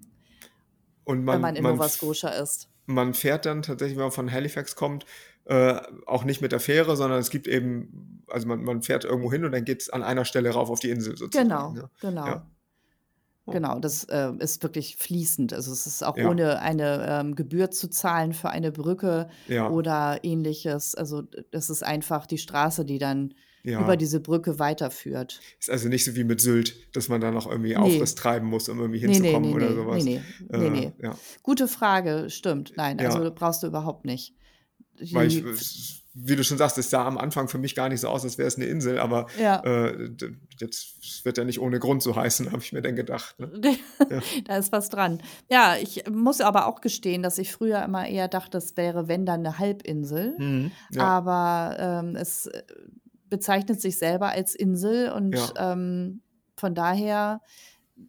Und 1.08 1.24
wenn 1.30 1.42
man 1.42 1.42
man 1.42 1.56
in 1.56 1.66
man 1.66 1.82
Nova 1.82 1.90
Scotia 1.90 2.30
ist. 2.30 2.70
Man 2.88 3.14
fährt 3.14 3.46
dann 3.46 3.62
tatsächlich, 3.62 3.98
wenn 3.98 4.06
man 4.06 4.12
von 4.12 4.32
Halifax 4.32 4.76
kommt, 4.76 5.06
äh, 5.46 5.80
auch 6.08 6.24
nicht 6.26 6.42
mit 6.42 6.52
der 6.52 6.60
Fähre, 6.60 6.98
sondern 6.98 7.20
es 7.20 7.30
gibt 7.30 7.48
eben 7.48 8.24
also, 8.30 8.48
man 8.48 8.64
man 8.64 8.82
fährt 8.82 9.06
irgendwo 9.06 9.32
hin 9.32 9.46
und 9.46 9.54
dann 9.54 9.64
geht's 9.66 9.90
an 9.90 10.04
einer 10.04 10.26
Stelle 10.26 10.50
rauf 10.50 10.70
auf 10.70 10.80
die 10.82 10.90
Insel 10.90 11.16
sozusagen, 11.18 11.48
Genau, 11.50 11.72
ne? 11.74 11.90
genau. 12.02 12.26
Ja. 12.26 12.52
Oh. 13.46 13.54
Genau, 13.54 13.80
das, 13.80 14.04
äh, 14.06 14.34
ist 14.40 14.62
wirklich 14.64 14.98
fließend. 14.98 15.54
Also, 15.54 15.72
es 15.72 15.88
ist 15.88 16.04
auch 16.04 16.18
Ja. 16.18 16.30
ohne 16.30 16.60
eine, 16.60 17.06
ähm, 17.10 17.36
Gebühr 17.36 17.72
zu 17.72 17.90
zahlen 17.90 18.34
für 18.34 18.50
eine 18.50 18.74
Brücke 18.74 19.30
Ja. 19.48 19.70
oder 19.70 20.20
Ähnliches. 20.24 20.96
Also, 20.96 21.24
das 21.52 21.70
ist 21.70 21.82
einfach 21.84 22.26
die 22.26 22.40
Straße, 22.40 22.84
die 22.84 22.98
dann 22.98 23.34
über 23.74 23.90
Ja. 23.90 23.96
diese 23.96 24.20
Brücke 24.20 24.60
weiterführt. 24.60 25.40
Ist 25.60 25.70
also 25.70 25.90
nicht 25.90 26.06
so 26.06 26.16
wie 26.16 26.24
mit 26.24 26.40
Sylt, 26.42 26.76
dass 26.96 27.10
man 27.10 27.22
da 27.22 27.32
noch 27.32 27.48
irgendwie 27.50 27.74
Ne. 27.74 27.80
Aufriss 27.80 28.16
treiben 28.16 28.48
muss, 28.48 28.70
um 28.70 28.80
irgendwie 28.80 29.00
hinzukommen 29.00 29.50
ne, 29.50 29.56
oder 29.56 29.70
ne, 29.70 29.76
so 29.76 29.82
ne, 29.84 29.88
was. 29.88 30.06
ne, 30.06 30.22
ne, 30.50 30.58
Äh, 30.68 30.70
ne. 30.70 30.94
ja. 31.02 31.16
Gute 31.44 31.68
Frage, 31.68 32.30
stimmt. 32.30 32.74
Nein, 32.78 33.00
also, 33.00 33.24
Ja. 33.24 33.30
brauchst 33.30 33.64
du 33.64 33.68
überhaupt 33.68 34.06
nicht. 34.06 34.34
Weil 35.12 35.28
ich 35.28 35.36
Die 35.44 35.50
f 35.50 35.60
s 35.62 35.94
wie 36.20 36.36
du 36.36 36.44
schon 36.44 36.58
sagst, 36.58 36.80
es 36.80 36.90
sah 36.90 37.06
am 37.06 37.20
Anfang 37.20 37.48
für 37.48 37.60
mich 37.60 37.76
gar 37.76 37.90
nicht 37.90 38.00
so 38.02 38.08
aus, 38.08 38.24
als 38.24 38.40
wäre 38.40 38.48
es 38.48 38.58
'ne 38.58 38.66
Insel, 38.66 38.98
aber, 38.98 39.28
Ja. 39.40 39.62
äh, 39.64 40.10
jetzt 40.60 41.26
wird 41.26 41.38
ja 41.38 41.44
nicht 41.44 41.60
ohne 41.60 41.78
Grund 41.80 42.02
so 42.02 42.16
heißen, 42.16 42.48
habe 42.52 42.64
ich 42.64 42.74
mir 42.74 42.82
dann 42.82 42.96
gedacht, 42.96 43.40
ne? 43.40 43.52
Ja. 44.10 44.22
Da 44.46 44.58
ist 44.58 44.72
was 44.72 44.90
dran. 44.90 45.22
Ja, 45.52 45.76
ich 45.80 46.06
muss 46.10 46.42
aber 46.42 46.66
auch 46.66 46.82
gestehen, 46.82 47.22
dass 47.22 47.38
ich 47.38 47.52
früher 47.52 47.84
immer 47.84 48.08
eher 48.08 48.28
dachte, 48.30 48.58
es 48.58 48.76
wäre, 48.78 49.08
wenn 49.08 49.28
dann 49.28 49.44
'ne 49.44 49.60
Halbinsel. 49.60 50.36
Mhm, 50.40 50.72
ja. 50.92 51.04
Aber, 51.04 51.78
ähm, 51.80 52.16
es, 52.16 52.50
bezeichnet 53.30 53.82
sich 53.82 53.98
selber 53.98 54.30
als 54.30 54.56
Insel 54.56 55.12
und, 55.12 55.36
Ja. 55.36 55.74
ähm, 55.74 56.22
von 56.56 56.74
daher, 56.76 57.42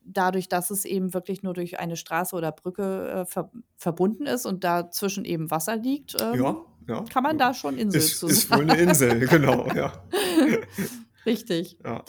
dadurch, 0.05 0.49
dass 0.49 0.71
es 0.71 0.85
eben 0.85 1.15
wirklich 1.15 1.43
nur 1.43 1.55
durch 1.55 1.79
eine 1.81 1.97
Straße 1.97 2.37
oder 2.37 2.53
Brücke 2.53 3.09
äh, 3.11 3.25
ver 3.27 3.51
verbunden 3.77 4.27
ist 4.27 4.45
und 4.47 4.63
dazwischen 4.65 5.25
eben 5.25 5.51
Wasser 5.51 5.77
liegt, 5.77 6.17
ähm, 6.21 6.35
Ja, 6.43 6.57
ja. 6.89 7.05
kann 7.11 7.23
man 7.23 7.39
da 7.39 7.55
schon 7.55 7.79
Insel 7.79 8.01
Ist, 8.01 8.19
zu 8.19 8.27
ist 8.29 8.51
wohl 8.51 8.59
sagen. 8.59 8.71
eine 8.71 8.81
Insel, 8.81 9.19
genau, 9.29 9.67
ja. 9.75 9.93
Richtig. 11.27 11.79
Ja. 11.85 12.05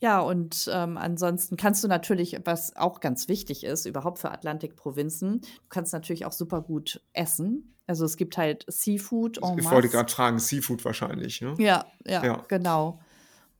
Ja, 0.00 0.20
und 0.20 0.68
ähm, 0.72 0.96
ansonsten 0.96 1.56
kannst 1.56 1.84
du 1.84 1.88
natürlich, 1.88 2.38
was 2.44 2.74
auch 2.74 3.00
ganz 3.00 3.28
wichtig 3.28 3.64
ist, 3.64 3.84
überhaupt 3.84 4.18
für 4.18 4.30
Atlantikprovinzen, 4.30 5.42
du 5.42 5.68
kannst 5.68 5.92
natürlich 5.92 6.24
auch 6.24 6.32
super 6.32 6.62
gut 6.62 7.02
essen. 7.12 7.74
Also 7.86 8.04
es 8.04 8.16
gibt 8.16 8.38
halt 8.38 8.64
Seafood 8.68 9.38
Ich 9.58 9.70
wollte 9.70 9.88
gerade 9.88 10.10
fragen, 10.10 10.38
Seafood 10.38 10.84
wahrscheinlich, 10.84 11.40
ne? 11.42 11.54
Ja, 11.58 11.84
ja, 12.06 12.24
Ja. 12.24 12.44
genau. 12.48 13.00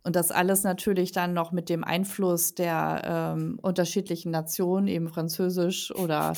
Und 0.02 0.16
das 0.16 0.30
alles 0.30 0.62
natürlich 0.62 1.12
dann 1.12 1.34
noch 1.34 1.52
mit 1.52 1.68
dem 1.68 1.84
Einfluss 1.84 2.54
der 2.54 3.34
ähm, 3.36 3.58
unterschiedlichen 3.60 4.30
Nationen, 4.30 4.88
eben 4.88 5.08
Französisch 5.08 5.94
oder 5.94 6.32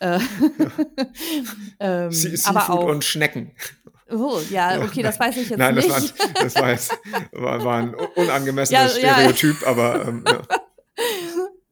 äh, 0.00 0.18
ähm, 1.80 2.10
Se 2.10 2.28
aber 2.48 2.60
Seafood 2.60 2.78
auch. 2.78 2.86
und 2.86 3.04
Schnecken. 3.04 3.52
Oh, 4.12 4.40
ja, 4.50 4.74
Ja, 4.76 4.82
okay, 4.82 5.02
das 5.02 5.18
weiß 5.18 5.36
ich 5.38 5.48
jetzt 5.50 5.58
Nein, 5.58 5.74
das 5.76 5.88
war, 5.88 6.00
nicht. 6.00 6.14
das 6.40 6.54
war, 6.56 6.70
jetzt, 6.70 6.92
war, 7.32 7.64
war 7.64 7.78
ein 7.78 7.94
Ja, 7.98 8.06
unangemessenes 8.16 9.00
ja, 9.00 9.14
Stereotyp, 9.14 9.66
aber 9.66 10.06
ähm, 10.06 10.24
ja. 10.26 10.42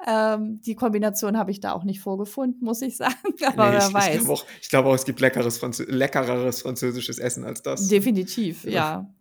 ähm, 0.07 0.61
die 0.63 0.75
Kombination 0.75 1.37
habe 1.37 1.51
ich 1.51 1.61
da 1.61 1.73
auch 1.73 1.85
nicht 1.85 2.01
vorgefunden, 2.01 2.65
muss 2.65 2.83
ich 2.83 2.97
sagen. 2.97 3.15
Aber 3.45 3.67
Nee, 3.67 3.73
wer 3.73 3.79
ich, 3.79 3.89
ich 3.89 3.95
weiß. 3.95 4.13
glaube 4.19 4.33
auch, 4.33 4.47
ich 4.61 4.69
glaube 4.71 4.89
auch, 4.89 4.95
es 4.95 5.05
gibt 5.05 5.21
leckeres 5.21 5.59
Franzö 5.59 5.85
leckereres 5.85 6.63
französisches 6.63 7.19
Essen 7.19 7.45
als 7.45 7.63
das. 7.63 7.89
Definitiv, 7.89 8.65
Ja. 8.65 8.71
ja. 8.71 9.15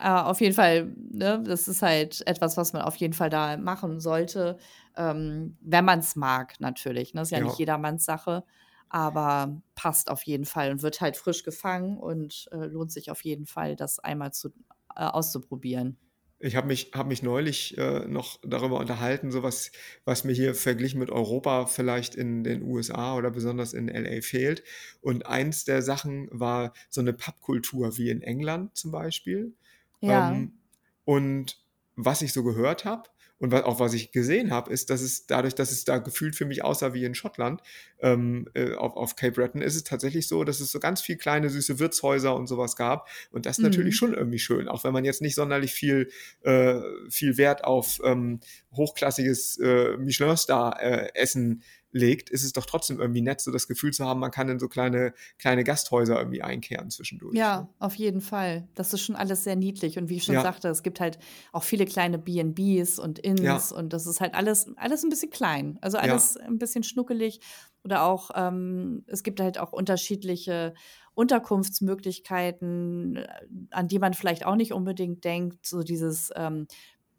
Äh, 0.00 0.08
auf 0.22 0.40
jeden 0.40 0.54
Fall, 0.54 0.92
ne, 1.10 1.42
das 1.44 1.66
ist 1.66 1.82
halt 1.82 2.24
etwas, 2.26 2.56
was 2.56 2.72
man 2.72 2.82
auf 2.82 2.94
jeden 2.96 3.14
Fall 3.14 3.30
da 3.30 3.56
machen 3.56 3.98
sollte, 4.00 4.56
ähm, 4.96 5.56
wenn 5.60 5.84
man 5.84 5.98
es 5.98 6.14
mag, 6.14 6.54
natürlich. 6.60 7.14
Ne? 7.14 7.22
Ist 7.22 7.32
ja 7.32 7.38
Ja. 7.38 7.44
nicht 7.44 7.58
jedermanns 7.58 8.04
Sache, 8.04 8.44
aber 8.90 9.62
passt 9.74 10.10
auf 10.10 10.22
jeden 10.24 10.44
Fall 10.44 10.70
und 10.70 10.82
wird 10.82 11.00
halt 11.00 11.16
frisch 11.16 11.42
gefangen 11.42 11.98
und 11.98 12.48
äh, 12.52 12.66
lohnt 12.66 12.92
sich 12.92 13.10
auf 13.10 13.22
jeden 13.24 13.46
Fall, 13.46 13.76
das 13.76 13.98
einmal 13.98 14.32
zu, 14.32 14.50
äh, 14.96 15.04
auszuprobieren. 15.04 15.98
Ich 16.40 16.54
habe 16.54 16.68
mich, 16.68 16.92
hab 16.94 17.08
mich 17.08 17.24
neulich 17.24 17.76
äh, 17.78 18.06
noch 18.06 18.38
darüber 18.42 18.78
unterhalten, 18.78 19.32
so 19.32 19.42
was, 19.42 19.72
was 20.04 20.22
mir 20.22 20.32
hier 20.32 20.54
verglichen 20.54 21.00
mit 21.00 21.10
Europa 21.10 21.66
vielleicht 21.66 22.14
in 22.14 22.44
den 22.44 22.62
USA 22.62 23.16
oder 23.16 23.32
besonders 23.32 23.72
in 23.72 23.88
LA 23.88 24.22
fehlt. 24.22 24.62
Und 25.00 25.26
eins 25.26 25.64
der 25.64 25.82
Sachen 25.82 26.28
war 26.30 26.74
so 26.90 27.00
eine 27.00 27.12
Pubkultur 27.12 27.96
wie 27.98 28.10
in 28.10 28.22
England 28.22 28.76
zum 28.76 28.92
Beispiel. 28.92 29.56
Ja, 30.00 30.38
Ähm, 30.38 30.60
und 31.04 31.58
was 31.96 32.22
ich 32.22 32.32
so 32.32 32.44
gehört 32.44 32.84
habe 32.84 33.10
und 33.38 33.52
wa 33.52 33.60
auch 33.60 33.80
was 33.80 33.94
ich 33.94 34.10
gesehen 34.12 34.50
habe, 34.50 34.72
ist, 34.72 34.90
dass 34.90 35.00
es 35.00 35.26
dadurch, 35.26 35.54
dass 35.54 35.70
es 35.70 35.84
da 35.84 35.98
gefühlt 35.98 36.34
für 36.34 36.44
mich 36.44 36.64
aussah 36.64 36.92
wie 36.92 37.04
in 37.04 37.14
Schottland, 37.14 37.62
ähm, 38.00 38.48
äh, 38.54 38.74
auf, 38.74 38.96
auf 38.96 39.16
Cape 39.16 39.32
Breton, 39.32 39.62
ist 39.62 39.76
es 39.76 39.84
tatsächlich 39.84 40.26
so, 40.26 40.44
dass 40.44 40.60
es 40.60 40.72
so 40.72 40.80
ganz 40.80 41.00
viel 41.00 41.16
kleine 41.16 41.48
süße 41.48 41.78
Wirtshäuser 41.78 42.34
und 42.34 42.46
sowas 42.46 42.76
gab. 42.76 43.08
Und 43.30 43.46
das 43.46 43.58
ist 43.58 43.64
natürlich 43.64 43.94
mhm. 43.94 43.98
schon 43.98 44.14
irgendwie 44.14 44.38
schön, 44.38 44.68
auch 44.68 44.84
wenn 44.84 44.92
man 44.92 45.04
jetzt 45.04 45.22
nicht 45.22 45.34
sonderlich 45.34 45.72
viel, 45.72 46.10
äh, 46.42 46.80
viel 47.08 47.36
Wert 47.36 47.64
auf 47.64 48.00
ähm, 48.04 48.40
hochklassiges 48.74 49.58
äh, 49.58 49.96
Michelin-Star-Essen 49.96 51.62
legt, 51.98 52.30
ist 52.30 52.44
es 52.44 52.52
doch 52.52 52.64
trotzdem 52.64 53.00
irgendwie 53.00 53.20
nett, 53.20 53.40
so 53.40 53.50
das 53.50 53.68
Gefühl 53.68 53.92
zu 53.92 54.04
haben, 54.04 54.20
man 54.20 54.30
kann 54.30 54.48
in 54.48 54.58
so 54.58 54.68
kleine, 54.68 55.12
kleine 55.38 55.64
Gasthäuser 55.64 56.18
irgendwie 56.18 56.42
einkehren 56.42 56.90
zwischendurch. 56.90 57.34
Ne? 57.34 57.40
Ja, 57.40 57.68
auf 57.78 57.94
jeden 57.94 58.20
Fall. 58.20 58.68
Das 58.74 58.94
ist 58.94 59.02
schon 59.02 59.16
alles 59.16 59.44
sehr 59.44 59.56
niedlich. 59.56 59.98
Und 59.98 60.08
wie 60.08 60.16
ich 60.16 60.24
schon 60.24 60.34
Ja, 60.34 60.42
sagte, 60.42 60.68
es 60.68 60.82
gibt 60.82 61.00
halt 61.00 61.18
auch 61.52 61.64
viele 61.64 61.84
kleine 61.84 62.18
B&Bs 62.18 62.98
und 62.98 63.24
ja, 63.24 63.32
Inns 63.32 63.72
und 63.72 63.92
das 63.92 64.06
ist 64.06 64.20
halt 64.20 64.34
alles, 64.34 64.70
alles 64.76 65.02
ein 65.02 65.10
bisschen 65.10 65.30
klein. 65.30 65.78
Also 65.80 65.98
ja, 65.98 66.04
alles 66.04 66.36
ein 66.36 66.58
bisschen 66.58 66.84
schnuckelig. 66.84 67.40
Oder 67.84 68.04
auch, 68.04 68.30
ähm, 68.34 69.04
es 69.06 69.22
gibt 69.22 69.40
halt 69.40 69.58
auch 69.58 69.72
unterschiedliche 69.72 70.74
Unterkunftsmöglichkeiten, 71.14 73.16
äh, 73.16 73.26
an 73.70 73.88
die 73.88 73.98
man 73.98 74.14
vielleicht 74.14 74.46
auch 74.46 74.56
nicht 74.56 74.72
unbedingt 74.72 75.24
denkt. 75.24 75.66
So 75.66 75.82
dieses 75.82 76.30
ähm, 76.36 76.66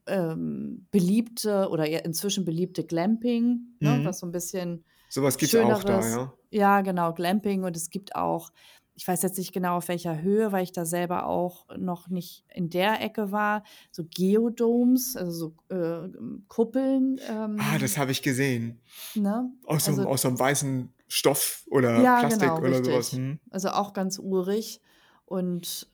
ähm, 0.09 0.87
beliebte 0.91 1.69
oder 1.69 1.85
inzwischen 2.05 2.45
beliebte 2.45 2.83
Glamping, 2.83 3.59
ne, 3.79 3.97
Mhm. 3.99 4.05
was 4.05 4.19
so 4.19 4.25
ein 4.27 4.31
bisschen 4.31 4.83
Sowas 5.09 5.37
gibt 5.37 5.53
es 5.53 5.59
auch 5.59 5.83
da, 5.83 6.07
ja. 6.07 6.33
ja, 6.51 6.81
genau, 6.81 7.13
Glamping. 7.13 7.63
Und 7.63 7.75
es 7.75 7.89
gibt 7.89 8.15
auch, 8.15 8.51
ich 8.93 9.07
weiß 9.07 9.21
jetzt 9.23 9.37
nicht 9.39 9.53
genau 9.53 9.77
auf 9.77 9.87
welcher 9.87 10.21
Höhe, 10.21 10.51
weil 10.51 10.63
ich 10.63 10.71
da 10.71 10.85
selber 10.85 11.25
auch 11.25 11.65
noch 11.77 12.09
nicht 12.09 12.43
in 12.53 12.69
der 12.69 13.01
Ecke 13.01 13.31
war, 13.31 13.63
so 13.91 14.03
Geodomes, 14.03 15.15
also 15.15 15.31
so 15.69 15.75
äh, 15.75 16.09
Kuppeln. 16.47 17.19
Ah, 17.57 17.77
das 17.79 17.93
Ähm, 17.95 18.01
habe 18.01 18.11
ich 18.11 18.21
gesehen. 18.21 18.81
ne? 19.15 19.51
Aus 19.65 19.85
so, 19.85 19.91
einem- 19.91 19.99
Also 20.01 20.09
aus 20.09 20.21
so 20.21 20.27
einem 20.27 20.39
weißen 20.39 20.93
Stoff 21.07 21.65
oder 21.71 22.01
ja, 22.03 22.19
Plastik 22.19 22.41
genau, 22.49 22.59
oder 22.59 22.83
sowas. 22.83 22.97
richtig. 23.13 23.19
Hm. 23.19 23.39
Also 23.49 23.69
auch 23.69 23.93
ganz 23.93 24.19
urig 24.19 24.79
und 25.25 25.87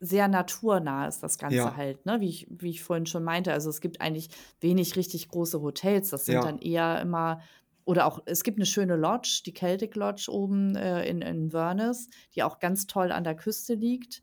sehr 0.00 0.28
naturnah 0.28 1.06
ist 1.06 1.22
das 1.22 1.38
Ganze 1.38 1.56
Ja, 1.56 1.76
halt, 1.76 2.06
ne? 2.06 2.20
Wie 2.20 2.28
ich, 2.28 2.46
wie 2.50 2.70
ich 2.70 2.82
vorhin 2.82 3.06
schon 3.06 3.24
meinte. 3.24 3.52
Also 3.52 3.70
es 3.70 3.80
gibt 3.80 4.00
eigentlich 4.00 4.28
wenig 4.60 4.96
richtig 4.96 5.28
große 5.28 5.60
Hotels. 5.60 6.10
Das 6.10 6.26
sind 6.26 6.44
dann 6.44 6.58
ja, 6.58 6.94
eher 6.94 7.02
immer, 7.02 7.40
oder 7.84 8.06
auch, 8.06 8.20
es 8.26 8.44
gibt 8.44 8.58
eine 8.58 8.66
schöne 8.66 8.96
Lodge, 8.96 9.42
die 9.46 9.54
Celtic 9.54 9.94
Lodge 9.96 10.26
oben 10.30 10.76
äh, 10.76 11.06
in, 11.08 11.22
in 11.22 11.44
Inverness, 11.44 12.08
die 12.34 12.42
auch 12.42 12.58
ganz 12.58 12.86
toll 12.86 13.12
an 13.12 13.24
der 13.24 13.34
Küste 13.34 13.74
liegt. 13.74 14.22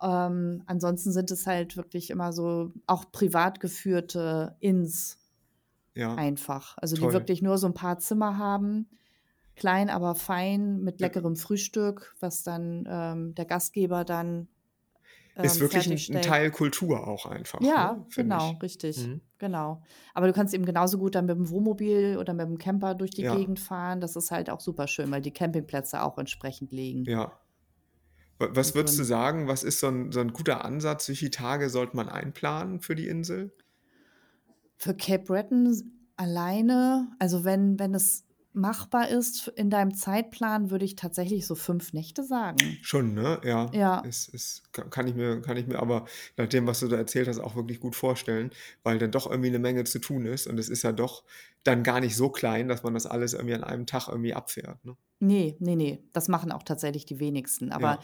Ähm, 0.00 0.62
ansonsten 0.66 1.12
sind 1.12 1.30
es 1.30 1.46
halt 1.46 1.76
wirklich 1.76 2.10
immer 2.10 2.32
so 2.32 2.72
auch 2.86 3.10
privat 3.12 3.60
geführte 3.60 4.56
Inns 4.60 5.18
ja, 5.94 6.14
einfach. 6.14 6.76
Also 6.78 6.94
die 6.94 7.02
toll. 7.02 7.12
wirklich 7.14 7.40
nur 7.40 7.56
so 7.56 7.66
ein 7.66 7.74
paar 7.74 7.98
Zimmer 7.98 8.36
haben, 8.36 8.88
klein, 9.56 9.88
aber 9.88 10.14
fein, 10.14 10.80
mit 10.82 11.00
leckerem 11.00 11.36
Frühstück, 11.36 12.14
was 12.20 12.42
dann 12.42 12.86
ähm, 12.88 13.34
der 13.34 13.46
Gastgeber 13.46 14.04
dann 14.04 14.48
Ist 15.42 15.56
ähm, 15.56 15.60
wirklich 15.60 15.86
ein, 16.10 16.16
ein. 16.16 16.22
Teil 16.22 16.50
Kultur 16.50 17.06
auch 17.06 17.26
einfach, 17.26 17.60
Ja, 17.60 17.92
ne? 17.94 18.06
genau, 18.14 18.52
ich. 18.54 18.62
richtig. 18.62 18.96
Mhm. 18.98 19.20
Genau. 19.38 19.82
Aber 20.14 20.26
du 20.26 20.32
kannst 20.32 20.54
eben 20.54 20.64
genauso 20.64 20.98
gut 20.98 21.14
dann 21.14 21.26
mit 21.26 21.36
dem 21.36 21.50
Wohnmobil 21.50 22.16
oder 22.18 22.32
mit 22.32 22.46
dem 22.46 22.56
Camper 22.58 22.94
durch 22.94 23.10
die 23.10 23.22
Ja, 23.22 23.34
Gegend 23.36 23.60
fahren. 23.60 24.00
Das 24.00 24.16
ist 24.16 24.30
halt 24.30 24.48
auch 24.48 24.60
super 24.60 24.86
schön, 24.88 25.10
weil 25.10 25.20
die 25.20 25.32
Campingplätze 25.32 26.02
auch 26.02 26.16
entsprechend 26.18 26.72
liegen. 26.72 27.04
ja. 27.04 27.38
Wa- 28.38 28.48
Was 28.52 28.74
würdest 28.74 28.98
du 28.98 29.04
sagen, 29.04 29.46
was 29.48 29.62
ist 29.62 29.80
so 29.80 29.88
ein, 29.88 30.12
so 30.12 30.20
ein 30.20 30.32
guter 30.32 30.64
Ansatz? 30.64 31.08
Wie 31.08 31.16
viele 31.16 31.30
Tage 31.30 31.68
sollte 31.70 31.96
man 31.96 32.08
einplanen 32.08 32.80
für 32.80 32.94
die 32.94 33.08
Insel? 33.08 33.52
für 34.76 34.94
Cape 34.94 35.24
Breton 35.24 35.92
alleine, 36.16 37.10
also 37.18 37.44
wenn, 37.44 37.78
wenn 37.78 37.94
es 37.94 38.24
machbar 38.56 39.08
ist 39.08 39.48
in 39.48 39.70
deinem 39.70 39.94
Zeitplan, 39.94 40.70
würde 40.70 40.84
ich 40.84 40.96
tatsächlich 40.96 41.46
so 41.46 41.54
fünf 41.54 41.92
Nächte 41.92 42.24
sagen. 42.24 42.78
Schon, 42.82 43.14
ne? 43.14 43.40
Ja, 43.44 43.70
Ja, 43.72 44.02
es, 44.02 44.28
es 44.32 44.62
ka- 44.72 44.84
kann 44.84 45.06
ich 45.08 45.14
mir, 45.14 45.40
kann 45.42 45.56
ich 45.56 45.66
mir 45.66 45.78
aber 45.78 46.06
nach 46.36 46.46
dem, 46.48 46.66
was 46.66 46.80
du 46.80 46.88
da 46.88 46.96
erzählt 46.96 47.28
hast, 47.28 47.38
auch 47.38 47.54
wirklich 47.56 47.80
gut 47.80 47.94
vorstellen, 47.96 48.50
weil 48.82 48.98
dann 48.98 49.10
doch 49.10 49.28
irgendwie 49.30 49.48
eine 49.48 49.58
Menge 49.58 49.84
zu 49.84 49.98
tun 49.98 50.26
ist 50.26 50.46
und 50.46 50.58
es 50.58 50.68
ist 50.68 50.82
ja 50.82 50.92
doch 50.92 51.24
dann 51.64 51.82
gar 51.82 52.00
nicht 52.00 52.16
so 52.16 52.30
klein, 52.30 52.68
dass 52.68 52.82
man 52.82 52.94
das 52.94 53.06
alles 53.06 53.34
irgendwie 53.34 53.54
an 53.54 53.64
einem 53.64 53.86
Tag 53.86 54.08
irgendwie 54.08 54.34
abfährt, 54.34 54.84
ne? 54.84 54.96
nee, 55.20 55.56
nee, 55.60 55.76
nee, 55.76 56.04
das 56.12 56.28
machen 56.28 56.52
auch 56.52 56.62
tatsächlich 56.62 57.06
die 57.06 57.18
wenigsten. 57.20 57.72
Aber 57.72 57.92
Ja. 57.92 57.98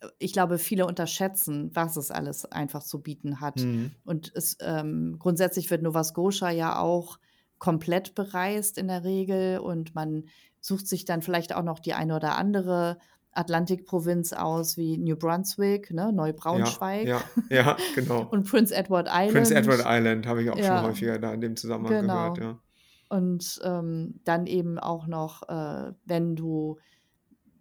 äh, 0.00 0.08
ich 0.18 0.32
glaube, 0.32 0.58
viele 0.58 0.86
unterschätzen, 0.86 1.70
was 1.74 1.96
es 1.96 2.10
alles 2.10 2.44
einfach 2.46 2.82
zu 2.82 3.00
bieten 3.02 3.40
hat. 3.40 3.56
Mhm. 3.60 3.92
Und 4.04 4.32
es, 4.34 4.56
ähm, 4.60 5.16
grundsätzlich 5.18 5.70
wird 5.70 5.82
Nova 5.82 6.04
Scotia 6.04 6.50
ja 6.50 6.78
auch 6.78 7.18
komplett 7.58 8.14
bereist 8.14 8.78
in 8.78 8.88
der 8.88 9.04
Regel 9.04 9.58
und 9.58 9.94
man 9.94 10.24
sucht 10.60 10.86
sich 10.88 11.04
dann 11.04 11.22
vielleicht 11.22 11.54
auch 11.54 11.62
noch 11.62 11.78
die 11.78 11.94
eine 11.94 12.16
oder 12.16 12.36
andere 12.36 12.98
Atlantikprovinz 13.32 14.32
aus, 14.32 14.76
wie 14.76 14.98
New 14.98 15.16
Brunswick, 15.16 15.90
ne, 15.92 16.04
Ja, 16.04 16.12
Neubraunschweig 16.12 17.06
ja, 17.06 17.22
ja, 17.50 17.76
genau. 17.92 18.22
und 18.30 18.48
Prince 18.48 18.74
Edward 18.74 19.08
Prince 19.26 19.54
Edward 19.54 19.80
Island. 19.80 19.86
Island 19.86 20.26
habe 20.26 20.42
ich 20.42 20.50
auch 20.50 20.62
schon 20.62 20.64
Ja, 20.64 20.82
häufiger 20.82 21.18
da 21.18 21.32
in 21.32 21.40
dem 21.40 21.56
Zusammenhang 21.56 21.98
gehört, 21.98 22.38
genau. 22.38 22.38
ja. 22.38 22.60
Und 23.08 23.60
ähm, 23.64 24.20
dann 24.24 24.46
eben 24.46 24.78
auch 24.78 25.06
noch, 25.06 25.48
äh, 25.48 25.92
wenn 26.04 26.34
du 26.36 26.78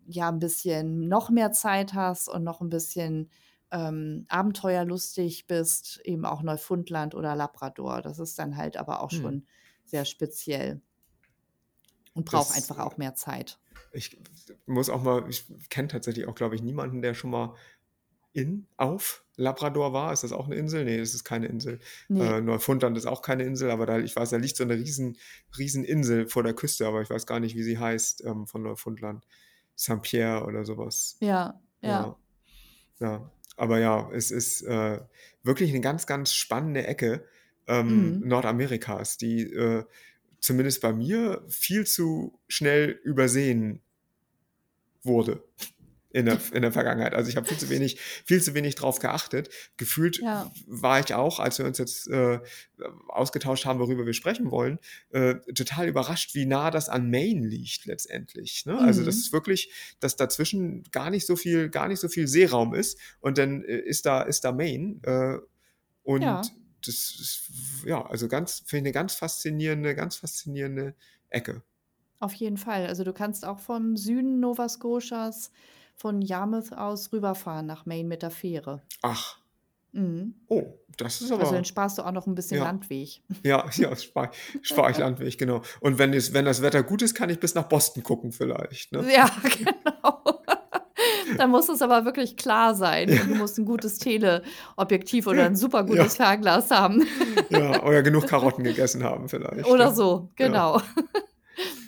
ja 0.06 0.30
ein 0.30 0.40
bisschen 0.40 1.08
noch 1.08 1.30
mehr 1.30 1.52
Zeit 1.52 1.94
hast 1.94 2.30
und 2.30 2.44
noch 2.44 2.62
ein 2.62 2.70
bisschen 2.70 3.30
ähm, 3.72 4.26
abenteuerlustig 4.30 5.48
bist, 5.48 6.00
eben 6.06 6.26
auch 6.26 6.44
Neufundland 6.44 7.16
oder 7.16 7.36
Labrador. 7.36 8.02
Das 8.02 8.20
ist 8.20 8.38
dann 8.40 8.58
halt 8.58 8.78
aber 8.78 9.02
auch 9.02 9.12
Hm. 9.12 9.20
schon 9.22 9.48
sehr 9.86 10.06
speziell 10.06 10.82
und 12.14 12.26
braucht 12.26 12.50
Das, 12.50 12.56
einfach 12.58 12.80
auch 12.80 12.98
mehr 12.98 13.16
Zeit. 13.16 13.60
ich 13.94 14.18
muss 14.66 14.90
auch 14.90 15.04
mal, 15.04 15.26
ich 15.30 15.46
kenne 15.70 15.88
tatsächlich 15.88 16.28
auch, 16.28 16.36
glaube 16.36 16.56
ich, 16.56 16.62
niemanden, 16.62 17.02
der 17.02 17.14
schon 17.14 17.30
mal 17.32 17.56
in, 18.34 18.68
auf 18.76 19.24
Labrador 19.38 19.94
war. 19.94 20.12
Ist 20.12 20.24
das 20.24 20.34
auch 20.34 20.46
eine 20.48 20.56
Insel? 20.56 20.84
Nee, 20.84 20.98
das 20.98 21.14
ist 21.14 21.24
keine 21.24 21.48
Insel. 21.48 21.80
Nee, 22.10 22.26
Äh, 22.26 22.42
Neufundland 22.42 22.98
ist 22.98 23.06
auch 23.06 23.22
keine 23.22 23.44
Insel, 23.44 23.72
aber 23.72 23.86
da, 23.86 24.00
ich 24.00 24.16
weiß, 24.16 24.30
da 24.30 24.38
liegt 24.38 24.58
so 24.58 24.64
eine 24.64 24.76
riesen, 24.76 25.18
riesen 25.58 25.86
Insel 25.86 26.28
vor 26.28 26.44
der 26.44 26.54
Küste, 26.54 26.86
aber 26.86 27.02
ich 27.02 27.10
weiß 27.10 27.26
gar 27.26 27.40
nicht, 27.40 27.56
wie 27.56 27.64
sie 27.64 27.80
heißt, 27.80 28.26
ähm, 28.26 28.46
von 28.46 28.62
Neufundland. 28.64 29.26
St. 29.78 30.02
Pierre 30.02 30.46
oder 30.46 30.64
sowas. 30.64 31.18
ja, 31.20 31.60
ja, 31.82 32.18
Ja, 33.00 33.08
ja. 33.08 33.32
Aber 33.58 33.80
ja, 33.80 34.10
es 34.12 34.32
ist 34.32 34.62
äh, 34.64 35.00
wirklich 35.44 35.70
eine 35.70 35.82
ganz, 35.82 36.06
ganz 36.08 36.34
spannende 36.34 36.86
Ecke. 36.88 37.26
Ähm, 37.68 38.20
Mhm. 38.20 38.28
Nordamerikas, 38.28 39.18
die 39.18 39.42
äh, 39.44 39.84
zumindest 40.40 40.82
bei 40.82 40.94
mir 40.94 41.44
viel 41.50 41.86
zu 41.88 42.40
schnell 42.48 43.00
übersehen 43.04 43.82
wurde 45.04 45.44
in 46.12 46.26
der, 46.26 46.40
in 46.54 46.62
der 46.62 46.72
Vergangenheit. 46.72 47.14
Also 47.14 47.30
ich 47.30 47.36
habe 47.36 47.48
viel 47.48 47.58
zu 47.58 47.70
wenig, 47.70 48.00
viel 48.00 48.42
zu 48.42 48.54
wenig 48.54 48.76
drauf 48.76 49.00
geachtet. 49.00 49.50
Gefühlt 49.78 50.20
Ja. 50.22 50.52
war 50.68 51.00
ich 51.00 51.14
auch, 51.14 51.40
als 51.40 51.58
wir 51.60 51.66
uns 51.66 51.78
jetzt 51.78 52.08
äh, 52.08 52.40
ausgetauscht 53.10 53.66
haben, 53.66 53.80
worüber 53.80 54.06
wir 54.06 54.14
sprechen 54.14 54.50
wollen, 54.52 54.80
äh, 55.10 55.36
total 55.54 55.88
überrascht, 55.88 56.34
wie 56.36 56.46
nah 56.46 56.72
das 56.72 56.90
an 56.90 57.10
Maine 57.10 57.46
liegt 57.48 57.86
letztendlich. 57.86 58.66
Ne? 58.66 58.78
Also 58.80 59.04
das 59.04 59.16
Mhm. 59.16 59.22
ist 59.22 59.34
wirklich, 59.34 59.72
dass 60.00 60.16
dazwischen 60.16 60.84
gar 60.92 61.10
nicht 61.10 61.26
so 61.26 61.36
viel, 61.36 61.70
gar 61.70 61.88
nicht 61.88 62.00
so 62.00 62.08
viel 62.08 62.28
Seeraum 62.28 62.74
ist 62.74 62.98
und 63.20 63.38
dann 63.38 63.64
äh, 63.64 63.78
ist 63.78 64.06
da, 64.06 64.22
ist 64.22 64.44
da 64.44 64.52
Maine 64.52 65.00
äh, 65.04 65.38
und 66.04 66.22
Ja. 66.22 66.42
Das 66.88 66.96
ist, 67.20 67.42
ja, 67.86 68.06
also 68.06 68.28
ganz, 68.28 68.64
finde 68.66 68.90
ich 68.90 68.96
eine 68.96 69.04
ganz 69.04 69.16
faszinierende, 69.16 69.96
ganz 69.96 70.16
faszinierende 70.18 70.96
Ecke. 71.30 71.62
Auf 72.20 72.34
jeden 72.34 72.58
Fall. 72.58 72.88
Also 72.88 73.04
du 73.04 73.14
kannst 73.14 73.46
auch 73.46 73.60
vom 73.60 73.98
Süden 73.98 74.40
Nova 74.40 74.70
Scotias 74.70 75.52
von 75.96 76.22
Yarmouth 76.22 76.74
aus 76.74 77.12
rüberfahren 77.14 77.66
nach 77.66 77.86
Maine 77.86 78.08
mit 78.08 78.22
der 78.22 78.32
Fähre. 78.32 78.82
Ach, 79.02 79.38
Mhm. 79.92 80.36
oh, 80.50 80.74
das 80.98 81.22
ist 81.22 81.32
Also 81.32 81.42
aber. 81.46 81.54
dann 81.56 81.64
sparst 81.64 81.98
du 81.98 82.02
auch 82.04 82.12
noch 82.12 82.28
ein 82.28 82.36
bisschen 82.36 82.58
Ja. 82.58 82.66
Landweg. 82.66 83.22
Ja, 83.46 83.70
ja, 83.76 83.96
spare 83.96 84.32
spar 84.62 84.90
ich 84.90 84.98
Landweg, 84.98 85.38
genau. 85.38 85.62
Und 85.80 85.98
wenn, 85.98 86.12
es, 86.14 86.34
wenn 86.34 86.44
das 86.44 86.62
Wetter 86.62 86.84
gut 86.84 87.02
ist, 87.02 87.16
kann 87.16 87.30
ich 87.30 87.40
bis 87.40 87.56
nach 87.56 87.70
Boston 87.70 88.04
gucken 88.04 88.34
vielleicht. 88.34 88.92
Ne? 88.92 89.10
Ja, 89.14 89.32
genau. 89.58 90.22
Dann 91.38 91.50
muss 91.52 91.70
es 91.70 91.82
aber 91.82 92.06
wirklich 92.06 92.38
klar 92.38 92.76
sein. 92.76 93.10
Und 93.10 93.30
Du 93.30 93.36
musst 93.36 93.58
ein 93.58 93.66
gutes 93.66 93.98
Teleobjektiv 94.00 95.28
oder 95.28 95.46
ein 95.46 95.56
super 95.56 95.84
gutes 95.84 96.16
Fernglas 96.18 96.72
haben. 96.72 97.06
Ja, 97.50 97.84
oder 97.84 98.02
genug 98.04 98.28
Karotten 98.28 98.64
gegessen 98.64 99.04
haben 99.04 99.30
vielleicht. 99.30 99.66
Oder 99.68 99.90
ne? 99.90 99.96
so, 99.96 100.30
genau. 100.36 100.82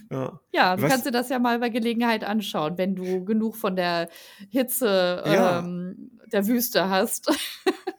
Ja. 0.10 0.40
Ja, 0.54 0.76
du 0.78 0.84
Was- 0.84 0.90
kannst 0.92 1.06
dir 1.06 1.12
das 1.12 1.28
ja 1.28 1.38
mal 1.38 1.60
bei 1.60 1.68
Gelegenheit 1.68 2.24
anschauen, 2.24 2.78
wenn 2.78 2.96
du 2.96 3.26
genug 3.26 3.58
von 3.58 3.76
der 3.76 4.08
Hitze 4.50 5.22
Ja. 5.26 5.60
ähm, 5.60 6.12
der 6.32 6.48
Wüste 6.48 6.90
hast. 6.90 7.30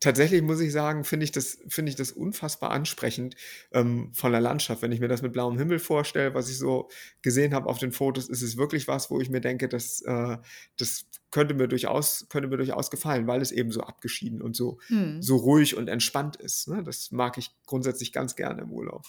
Tatsächlich 0.00 0.42
muss 0.42 0.60
ich 0.60 0.70
sagen, 0.70 1.02
finde 1.02 1.24
ich, 1.24 1.32
das, 1.32 1.58
finde 1.66 1.90
ich 1.90 1.96
das 1.96 2.12
unfassbar 2.12 2.70
ansprechend 2.70 3.34
ähm, 3.72 4.12
von 4.14 4.30
der 4.30 4.40
Landschaft. 4.40 4.80
Wenn 4.82 4.92
ich 4.92 5.00
mir 5.00 5.08
das 5.08 5.22
mit 5.22 5.32
blauem 5.32 5.58
Himmel 5.58 5.80
vorstelle, 5.80 6.34
was 6.34 6.48
ich 6.48 6.56
so 6.56 6.88
gesehen 7.20 7.52
habe 7.52 7.68
auf 7.68 7.78
den 7.78 7.90
Fotos, 7.90 8.28
ist 8.28 8.42
es 8.42 8.56
wirklich 8.56 8.86
was, 8.86 9.10
wo 9.10 9.20
ich 9.20 9.28
mir 9.28 9.40
denke, 9.40 9.68
das, 9.68 10.00
äh, 10.02 10.36
das 10.76 11.06
könnte, 11.32 11.54
mir 11.54 11.66
durchaus, 11.66 12.26
könnte 12.28 12.48
mir 12.48 12.56
durchaus 12.58 12.90
gefallen, 12.92 13.26
weil 13.26 13.42
es 13.42 13.50
eben 13.50 13.72
so 13.72 13.80
abgeschieden 13.80 14.40
und 14.40 14.54
so, 14.54 14.78
Hm. 14.86 15.20
so 15.20 15.34
ruhig 15.34 15.76
und 15.76 15.88
entspannt 15.88 16.36
ist. 16.36 16.68
Ne? 16.68 16.84
Das 16.84 17.10
mag 17.10 17.36
ich 17.36 17.50
grundsätzlich 17.66 18.12
ganz 18.12 18.36
gerne 18.36 18.62
im 18.62 18.70
Urlaub. 18.72 19.04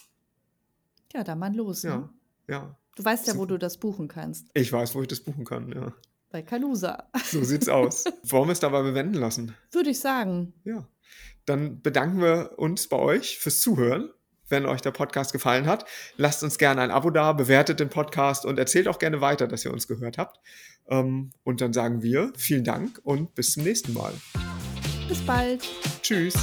Ja, 1.14 1.24
dann 1.24 1.38
mal 1.38 1.56
los. 1.56 1.84
Ja, 1.84 1.98
Ne? 1.98 2.10
ja. 2.48 2.78
Du 2.96 3.06
weißt 3.06 3.28
ja, 3.28 3.38
wo 3.38 3.46
du 3.46 3.58
das 3.60 3.78
buchen 3.78 4.08
kannst. 4.08 4.48
Ich 4.56 4.74
weiß, 4.74 4.96
wo 4.96 5.02
ich 5.04 5.08
das 5.08 5.20
buchen 5.22 5.46
kann, 5.46 5.72
ja. 5.72 5.94
Bei 6.32 6.42
Canusa. 6.44 7.10
So 7.26 7.44
sieht's 7.44 7.70
aus. 7.70 8.06
Wollen 8.24 8.48
wir 8.48 8.52
es 8.54 8.60
dabei 8.60 8.84
bewenden 8.84 9.16
lassen? 9.16 9.56
Würde 9.72 9.90
ich 9.90 10.00
sagen. 10.00 10.54
Ja. 10.64 10.88
Dann 11.46 11.82
bedanken 11.82 12.22
wir 12.22 12.52
uns 12.58 12.88
bei 12.88 12.98
euch 12.98 13.40
fürs 13.40 13.62
Zuhören. 13.62 14.12
Wenn 14.48 14.66
euch 14.66 14.82
der 14.82 14.92
Podcast 14.92 15.32
gefallen 15.32 15.68
hat, 15.68 15.86
lasst 16.18 16.44
uns 16.44 16.58
gerne 16.58 16.82
ein 16.82 16.90
Abo 16.92 17.12
da, 17.12 17.34
bewertet 17.34 17.80
den 17.80 17.90
Podcast 17.90 18.46
und 18.46 18.58
erzählt 18.58 18.88
auch 18.88 18.98
gerne 18.98 19.22
weiter, 19.22 19.48
dass 19.48 19.64
ihr 19.64 19.72
uns 19.72 19.88
gehört 19.88 20.18
habt. 20.18 20.40
Ähm, 20.88 21.32
Und 21.44 21.62
dann 21.62 21.72
sagen 21.72 22.02
wir 22.02 22.32
vielen 22.36 22.64
Dank 22.64 23.00
und 23.04 23.36
bis 23.36 23.54
zum 23.54 23.64
nächsten 23.64 23.94
Mal. 23.94 24.14
Bis 25.08 25.22
bald. 25.22 25.68
Tschüss. 26.02 26.36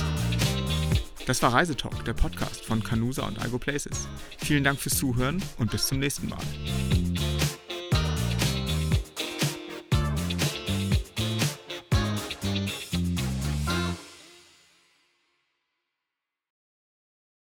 Das 1.26 1.42
war 1.42 1.52
Reisetalk, 1.52 2.04
der 2.04 2.14
Podcast 2.14 2.64
von 2.64 2.82
Canusa 2.82 3.26
und 3.26 3.40
Algo 3.40 3.58
Places. 3.58 4.06
Vielen 4.38 4.62
Dank 4.62 4.78
fürs 4.78 4.96
Zuhören 4.96 5.42
und 5.58 5.72
bis 5.72 5.88
zum 5.88 5.98
nächsten 5.98 6.28
Mal. 6.28 7.05